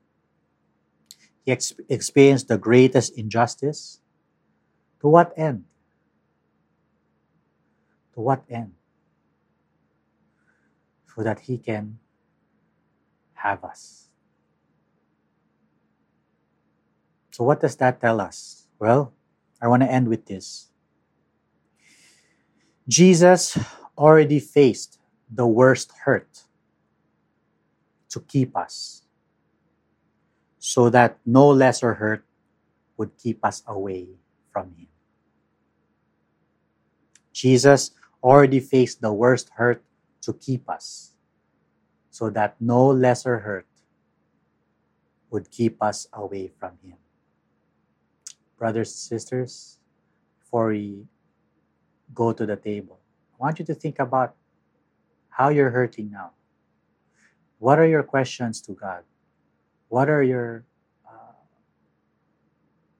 he 1.48 1.54
ex- 1.54 1.80
experienced 1.88 2.50
the 2.50 2.58
greatest 2.58 3.18
injustice. 3.18 4.02
To 5.00 5.08
what 5.08 5.32
end? 5.38 5.64
To 8.16 8.20
what 8.20 8.44
end? 8.50 8.74
So 11.16 11.24
that 11.24 11.40
he 11.40 11.58
can 11.58 12.00
have 13.34 13.64
us. 13.64 14.10
So, 17.32 17.46
what 17.46 17.62
does 17.62 17.78
that 17.78 18.02
tell 18.02 18.20
us? 18.20 18.68
Well, 18.78 19.14
I 19.62 19.70
want 19.70 19.84
to 19.84 19.90
end 19.90 20.10
with 20.10 20.26
this. 20.26 20.68
Jesus 22.90 23.58
already 23.98 24.42
faced 24.42 25.00
the 25.32 25.48
worst 25.48 25.94
hurt 26.04 26.44
to 28.10 28.20
keep 28.20 28.58
us 28.58 29.07
so 30.68 30.90
that 30.90 31.18
no 31.26 31.48
lesser 31.48 31.94
hurt 31.94 32.26
would 32.98 33.16
keep 33.18 33.40
us 33.46 33.64
away 33.68 34.08
from 34.52 34.76
Him. 34.76 34.88
Jesus 37.32 37.92
already 38.22 38.60
faced 38.60 39.00
the 39.00 39.14
worst 39.14 39.50
hurt 39.56 39.82
to 40.22 40.34
keep 40.34 40.68
us 40.70 41.14
so 42.10 42.30
that 42.32 42.60
no 42.60 42.88
lesser 42.88 43.40
hurt 43.40 43.68
would 45.30 45.50
keep 45.52 45.82
us 45.82 46.08
away 46.12 46.52
from 46.60 46.76
Him 46.84 46.98
brothers 48.58 48.90
and 48.90 49.22
sisters, 49.22 49.78
before 50.40 50.70
we 50.70 51.06
go 52.14 52.34
to 52.34 52.46
the 52.46 52.56
table, 52.56 53.00
I 53.34 53.36
want 53.38 53.60
you 53.60 53.66
to 53.66 53.76
think 53.76 54.00
about 54.00 54.36
how 55.30 55.50
you're 55.50 55.70
hurting 55.70 56.12
now. 56.12 56.32
What 57.60 57.80
are 57.80 57.86
your 57.86 58.04
questions 58.04 58.62
to 58.62 58.74
God? 58.74 59.04
What 59.90 60.10
are 60.10 60.24
your 60.24 60.66
uh, 61.08 61.38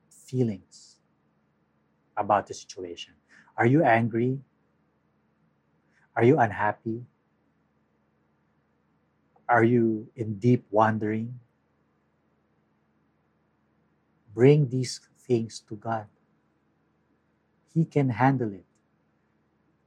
feelings 0.10 0.98
about 2.16 2.48
the 2.48 2.54
situation? 2.54 3.14
Are 3.58 3.66
you 3.66 3.84
angry? 3.84 4.40
Are 6.16 6.24
you 6.24 6.40
unhappy? 6.40 7.04
Are 9.50 9.64
you 9.64 10.08
in 10.16 10.40
deep 10.40 10.66
wandering? 10.72 11.40
Bring 14.34 14.70
these 14.70 15.00
things 15.20 15.64
to 15.68 15.76
God. 15.76 16.08
He 17.74 17.86
can 17.86 18.10
handle 18.10 18.54
it. 18.54 18.66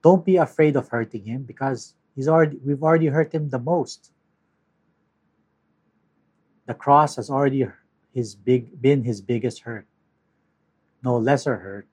Don't 0.02 0.24
be 0.24 0.36
afraid 0.36 0.76
of 0.76 0.88
hurting 0.88 1.24
him 1.24 1.42
because 1.42 1.94
he's 2.14 2.28
already 2.28 2.58
we've 2.64 2.82
already 2.82 3.06
hurt 3.06 3.34
him 3.34 3.48
the 3.50 3.58
most. 3.58 4.12
The 6.70 6.78
cross 6.78 7.16
has 7.16 7.30
already 7.30 7.66
his 8.14 8.36
big 8.38 8.80
been 8.80 9.02
his 9.02 9.18
biggest 9.20 9.66
hurt. 9.66 9.90
No 11.02 11.18
lesser 11.18 11.58
hurt 11.58 11.90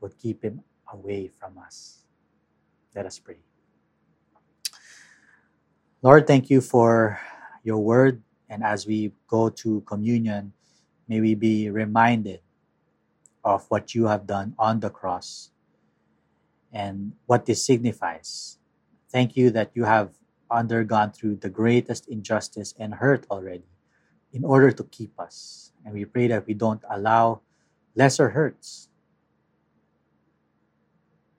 would 0.00 0.16
keep 0.16 0.40
him 0.40 0.64
away 0.90 1.28
from 1.28 1.60
us. 1.60 2.08
Let 2.96 3.04
us 3.04 3.18
pray. 3.18 3.44
Lord, 6.00 6.26
thank 6.26 6.48
you 6.48 6.62
for 6.62 7.20
your 7.62 7.76
word. 7.76 8.22
And 8.48 8.64
as 8.64 8.86
we 8.86 9.12
go 9.28 9.50
to 9.60 9.82
communion, 9.82 10.54
May 11.08 11.20
we 11.20 11.34
be 11.34 11.70
reminded 11.70 12.40
of 13.42 13.64
what 13.70 13.94
you 13.94 14.06
have 14.06 14.26
done 14.26 14.54
on 14.58 14.80
the 14.80 14.90
cross 14.90 15.50
and 16.70 17.12
what 17.24 17.46
this 17.46 17.64
signifies. 17.64 18.58
Thank 19.08 19.36
you 19.36 19.48
that 19.52 19.72
you 19.72 19.84
have 19.84 20.17
undergone 20.50 21.12
through 21.12 21.36
the 21.36 21.50
greatest 21.50 22.08
injustice 22.08 22.74
and 22.78 22.94
hurt 22.94 23.26
already 23.30 23.68
in 24.32 24.44
order 24.44 24.70
to 24.70 24.84
keep 24.84 25.18
us. 25.18 25.72
And 25.84 25.94
we 25.94 26.04
pray 26.04 26.28
that 26.28 26.46
we 26.46 26.54
don't 26.54 26.82
allow 26.90 27.40
lesser 27.94 28.30
hurts 28.30 28.88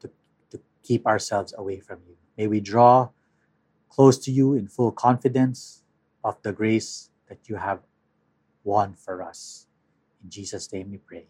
to, 0.02 0.10
to 0.52 0.60
keep 0.84 1.06
ourselves 1.06 1.54
away 1.58 1.80
from 1.80 2.00
you. 2.08 2.16
May 2.38 2.48
we 2.48 2.60
draw 2.60 3.10
close 3.90 4.18
to 4.20 4.32
you 4.32 4.54
in 4.54 4.68
full 4.68 4.92
confidence 4.92 5.84
of 6.24 6.42
the 6.42 6.54
grace 6.54 7.10
that 7.28 7.50
you 7.50 7.56
have 7.56 7.82
won 8.64 8.94
for 8.94 9.22
us. 9.24 9.68
In 10.24 10.30
Jesus' 10.30 10.72
name 10.72 10.92
we 10.92 10.98
pray. 10.98 11.28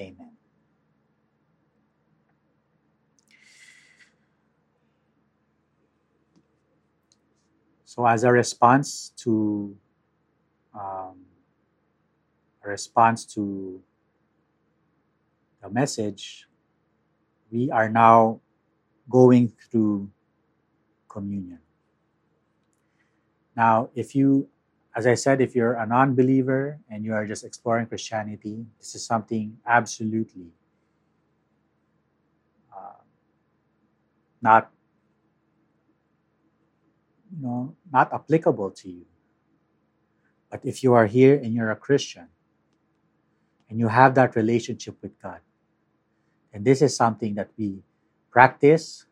Amen. 0.00 0.32
So, 7.96 8.06
as 8.06 8.24
a 8.24 8.30
response 8.30 9.12
to 9.24 9.74
um, 10.74 11.16
a 12.62 12.68
response 12.68 13.24
to 13.32 13.80
the 15.62 15.70
message, 15.70 16.46
we 17.50 17.70
are 17.70 17.88
now 17.88 18.40
going 19.08 19.50
through 19.70 20.10
communion. 21.08 21.58
Now, 23.56 23.88
if 23.94 24.14
you, 24.14 24.46
as 24.94 25.06
I 25.06 25.14
said, 25.14 25.40
if 25.40 25.56
you're 25.56 25.80
a 25.80 25.86
non 25.86 26.14
believer 26.14 26.78
and 26.90 27.02
you 27.02 27.14
are 27.14 27.24
just 27.24 27.44
exploring 27.44 27.86
Christianity, 27.86 28.66
this 28.78 28.94
is 28.94 29.06
something 29.06 29.56
absolutely 29.64 30.52
uh, 32.76 33.00
not 34.42 34.70
you 37.36 37.46
know 37.46 37.74
not 37.92 38.12
applicable 38.12 38.70
to 38.70 38.90
you 38.90 39.06
but 40.50 40.64
if 40.64 40.82
you 40.82 40.94
are 40.94 41.06
here 41.06 41.34
and 41.36 41.54
you're 41.54 41.70
a 41.70 41.76
christian 41.76 42.28
and 43.68 43.78
you 43.78 43.88
have 43.88 44.14
that 44.14 44.34
relationship 44.36 44.96
with 45.02 45.20
god 45.20 45.40
and 46.52 46.64
this 46.64 46.80
is 46.80 46.96
something 46.96 47.34
that 47.34 47.50
we 47.58 47.82
practice 48.30 49.06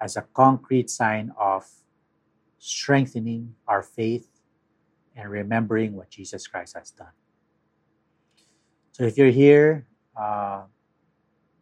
as 0.00 0.16
a 0.16 0.22
concrete 0.34 0.90
sign 0.90 1.32
of 1.38 1.66
strengthening 2.58 3.54
our 3.66 3.82
faith 3.82 4.28
and 5.14 5.30
remembering 5.30 5.94
what 5.94 6.10
Jesus 6.10 6.46
Christ 6.46 6.76
has 6.76 6.90
done. 6.90 7.14
So 8.92 9.04
if 9.04 9.16
you're 9.16 9.30
here 9.30 9.86
uh, 10.18 10.64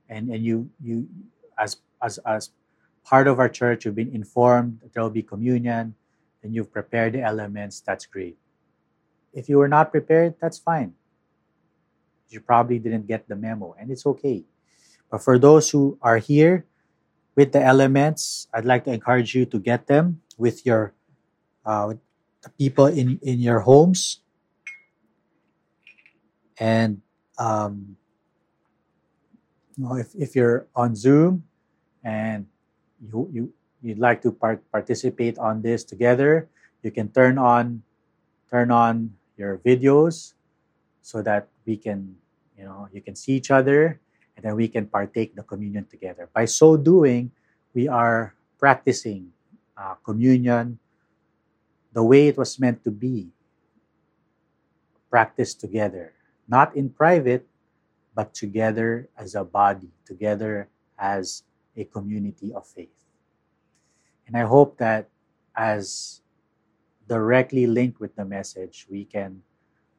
and, 0.08 0.28
and 0.30 0.44
you 0.44 0.70
you 0.82 1.08
as 1.58 1.78
as 2.02 2.18
as 2.26 2.50
part 3.04 3.28
of 3.28 3.38
our 3.38 3.48
church, 3.48 3.84
you've 3.84 3.94
been 3.94 4.14
informed 4.14 4.80
that 4.82 4.92
there 4.92 5.02
will 5.02 5.10
be 5.10 5.22
communion, 5.22 5.94
and 6.42 6.54
you've 6.54 6.72
prepared 6.72 7.12
the 7.12 7.22
elements, 7.22 7.80
that's 7.80 8.06
great. 8.06 8.36
If 9.32 9.48
you 9.48 9.58
were 9.58 9.68
not 9.68 9.90
prepared, 9.90 10.34
that's 10.40 10.58
fine. 10.58 10.94
You 12.28 12.40
probably 12.40 12.78
didn't 12.78 13.06
get 13.06 13.28
the 13.28 13.36
memo, 13.36 13.76
and 13.78 13.90
it's 13.90 14.06
okay. 14.06 14.44
But 15.10 15.22
for 15.22 15.38
those 15.38 15.70
who 15.70 15.98
are 16.02 16.18
here 16.18 16.64
with 17.36 17.52
the 17.52 17.62
elements, 17.62 18.48
I'd 18.52 18.64
like 18.64 18.84
to 18.84 18.92
encourage 18.92 19.34
you 19.34 19.44
to 19.46 19.58
get 19.58 19.86
them 19.86 20.22
with 20.38 20.66
your 20.66 20.94
uh, 21.64 21.94
the 22.42 22.50
people 22.50 22.86
in 22.86 23.18
in 23.22 23.40
your 23.40 23.60
homes, 23.60 24.20
and 26.58 27.00
um, 27.38 27.96
you 29.76 29.84
know, 29.84 29.96
if 29.96 30.14
if 30.14 30.34
you're 30.36 30.66
on 30.74 30.94
Zoom 30.94 31.44
and 32.02 32.46
you 33.04 33.28
you 33.32 33.52
you'd 33.82 33.98
like 34.00 34.22
to 34.22 34.32
part, 34.32 34.64
participate 34.72 35.36
on 35.38 35.60
this 35.60 35.84
together, 35.84 36.48
you 36.82 36.90
can 36.90 37.08
turn 37.08 37.36
on 37.38 37.82
turn 38.50 38.70
on 38.70 39.12
your 39.36 39.58
videos 39.58 40.34
so 41.02 41.20
that 41.22 41.48
we 41.66 41.76
can 41.76 42.16
you 42.56 42.64
know 42.64 42.88
you 42.92 43.00
can 43.00 43.14
see 43.14 43.32
each 43.32 43.50
other 43.50 44.00
and 44.36 44.44
then 44.44 44.56
we 44.56 44.68
can 44.68 44.86
partake 44.86 45.36
the 45.36 45.42
communion 45.42 45.86
together. 45.86 46.28
By 46.32 46.46
so 46.46 46.76
doing, 46.76 47.30
we 47.72 47.86
are 47.86 48.34
practicing 48.58 49.30
uh, 49.76 49.94
communion 50.02 50.78
the 51.92 52.02
way 52.02 52.26
it 52.26 52.36
was 52.36 52.58
meant 52.58 52.82
to 52.82 52.90
be 52.90 53.30
practiced 55.10 55.60
together, 55.60 56.12
not 56.48 56.74
in 56.74 56.90
private, 56.90 57.46
but 58.14 58.34
together 58.34 59.08
as 59.16 59.34
a 59.34 59.44
body, 59.44 59.90
together 60.04 60.68
as 60.98 61.44
a 61.76 61.84
community 61.84 62.52
of 62.52 62.66
faith. 62.66 63.04
And 64.26 64.36
I 64.36 64.42
hope 64.42 64.78
that 64.78 65.08
as 65.56 66.20
directly 67.08 67.66
linked 67.66 68.00
with 68.00 68.16
the 68.16 68.24
message, 68.24 68.86
we 68.90 69.04
can 69.04 69.42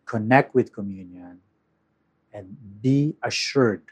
connect 0.05 0.53
with 0.53 0.73
communion 0.73 1.39
and 2.34 2.55
be 2.82 3.15
assured 3.23 3.84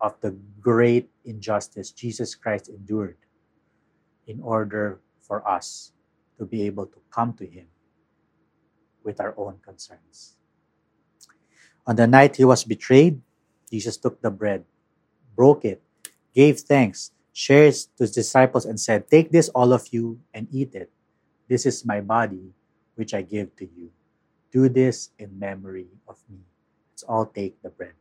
of 0.00 0.14
the 0.20 0.36
great 0.60 1.08
injustice 1.24 1.90
Jesus 1.90 2.34
Christ 2.34 2.68
endured 2.68 3.16
in 4.26 4.40
order 4.40 5.00
for 5.20 5.46
us 5.48 5.92
to 6.38 6.44
be 6.44 6.62
able 6.66 6.86
to 6.86 6.98
come 7.10 7.32
to 7.34 7.46
Him 7.46 7.66
with 9.02 9.20
our 9.20 9.34
own 9.38 9.58
concerns. 9.64 10.36
On 11.86 11.96
the 11.96 12.06
night 12.06 12.36
He 12.36 12.44
was 12.44 12.64
betrayed, 12.64 13.20
Jesus 13.70 13.96
took 13.96 14.20
the 14.20 14.30
bread, 14.30 14.64
broke 15.34 15.64
it, 15.64 15.82
gave 16.36 16.60
thanks, 16.60 17.12
shared 17.32 17.72
it 17.72 17.88
to 17.96 18.04
His 18.04 18.12
disciples, 18.12 18.66
and 18.66 18.78
said, 18.78 19.08
Take 19.08 19.32
this, 19.32 19.48
all 19.48 19.72
of 19.72 19.88
you, 19.90 20.20
and 20.34 20.46
eat 20.52 20.74
it. 20.74 20.92
This 21.48 21.64
is 21.64 21.86
my 21.86 22.02
body, 22.02 22.52
which 22.94 23.14
I 23.14 23.22
give 23.22 23.56
to 23.56 23.64
you. 23.64 23.90
Do 24.52 24.68
this 24.68 25.10
in 25.18 25.38
memory 25.38 25.88
of 26.06 26.18
me. 26.28 26.40
Let's 26.92 27.02
all 27.04 27.24
take 27.24 27.62
the 27.62 27.70
bread. 27.70 27.94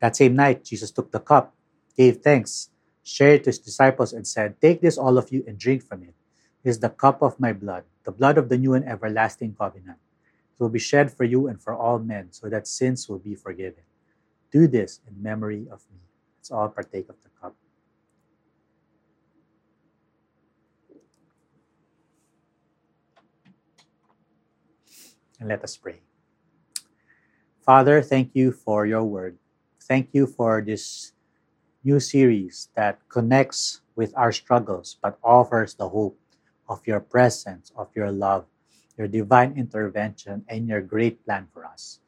That 0.00 0.16
same 0.16 0.36
night, 0.36 0.64
Jesus 0.64 0.90
took 0.90 1.10
the 1.10 1.20
cup, 1.20 1.54
gave 1.96 2.18
thanks, 2.18 2.70
shared 3.02 3.40
it 3.40 3.44
to 3.44 3.50
his 3.50 3.58
disciples, 3.58 4.12
and 4.12 4.26
said, 4.26 4.60
Take 4.60 4.80
this, 4.82 4.98
all 4.98 5.16
of 5.16 5.32
you, 5.32 5.44
and 5.46 5.58
drink 5.58 5.84
from 5.84 6.02
it. 6.02 6.08
It 6.08 6.19
is 6.64 6.80
the 6.80 6.90
cup 6.90 7.22
of 7.22 7.38
my 7.40 7.52
blood, 7.52 7.84
the 8.04 8.12
blood 8.12 8.38
of 8.38 8.48
the 8.48 8.58
new 8.58 8.74
and 8.74 8.84
everlasting 8.84 9.54
covenant. 9.54 9.98
It 10.52 10.60
will 10.60 10.68
be 10.68 10.78
shed 10.78 11.12
for 11.12 11.24
you 11.24 11.48
and 11.48 11.60
for 11.60 11.74
all 11.74 11.98
men, 11.98 12.28
so 12.32 12.48
that 12.48 12.66
sins 12.66 13.08
will 13.08 13.18
be 13.18 13.34
forgiven. 13.34 13.82
Do 14.52 14.66
this 14.66 15.00
in 15.08 15.22
memory 15.22 15.66
of 15.70 15.84
me. 15.92 16.00
Let's 16.38 16.50
all 16.50 16.68
partake 16.68 17.08
of 17.08 17.16
the 17.22 17.30
cup. 17.40 17.54
And 25.38 25.48
let 25.48 25.64
us 25.64 25.76
pray. 25.76 26.00
Father, 27.60 28.02
thank 28.02 28.32
you 28.34 28.52
for 28.52 28.84
your 28.84 29.04
word 29.04 29.38
thank 29.90 30.10
you 30.12 30.24
for 30.24 30.62
this 30.62 31.10
new 31.82 31.98
series 31.98 32.68
that 32.76 33.02
connects 33.08 33.80
with 33.96 34.14
our 34.16 34.30
struggles 34.30 34.96
but 35.02 35.18
offers 35.24 35.74
the 35.74 35.88
hope 35.88 36.14
of 36.70 36.86
your 36.86 37.00
presence, 37.00 37.72
of 37.76 37.90
your 37.94 38.12
love, 38.12 38.46
your 38.96 39.08
divine 39.08 39.58
intervention, 39.58 40.44
and 40.48 40.68
your 40.68 40.80
great 40.80 41.24
plan 41.26 41.48
for 41.52 41.66
us. 41.66 41.98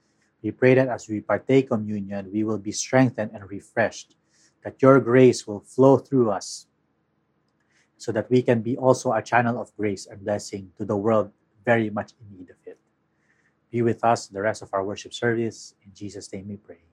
We 0.42 0.52
pray 0.52 0.74
that 0.74 0.88
as 0.88 1.08
we 1.08 1.20
partake 1.20 1.68
communion, 1.68 2.30
we 2.32 2.44
will 2.44 2.58
be 2.58 2.72
strengthened 2.72 3.32
and 3.34 3.50
refreshed, 3.50 4.14
that 4.62 4.80
your 4.80 5.00
grace 5.00 5.46
will 5.46 5.60
flow 5.60 5.98
through 5.98 6.30
us, 6.30 6.66
so 7.98 8.12
that 8.12 8.30
we 8.30 8.42
can 8.42 8.62
be 8.62 8.76
also 8.76 9.12
a 9.12 9.22
channel 9.22 9.60
of 9.60 9.74
grace 9.76 10.06
and 10.06 10.22
blessing 10.22 10.70
to 10.78 10.84
the 10.84 10.96
world 10.96 11.30
very 11.64 11.90
much 11.90 12.12
in 12.20 12.38
need 12.38 12.50
of 12.50 12.56
it. 12.64 12.78
Be 13.70 13.82
with 13.82 14.04
us 14.04 14.26
the 14.26 14.42
rest 14.42 14.62
of 14.62 14.70
our 14.72 14.84
worship 14.84 15.14
service. 15.14 15.74
In 15.84 15.92
Jesus' 15.94 16.32
name 16.32 16.48
we 16.48 16.56
pray. 16.56 16.91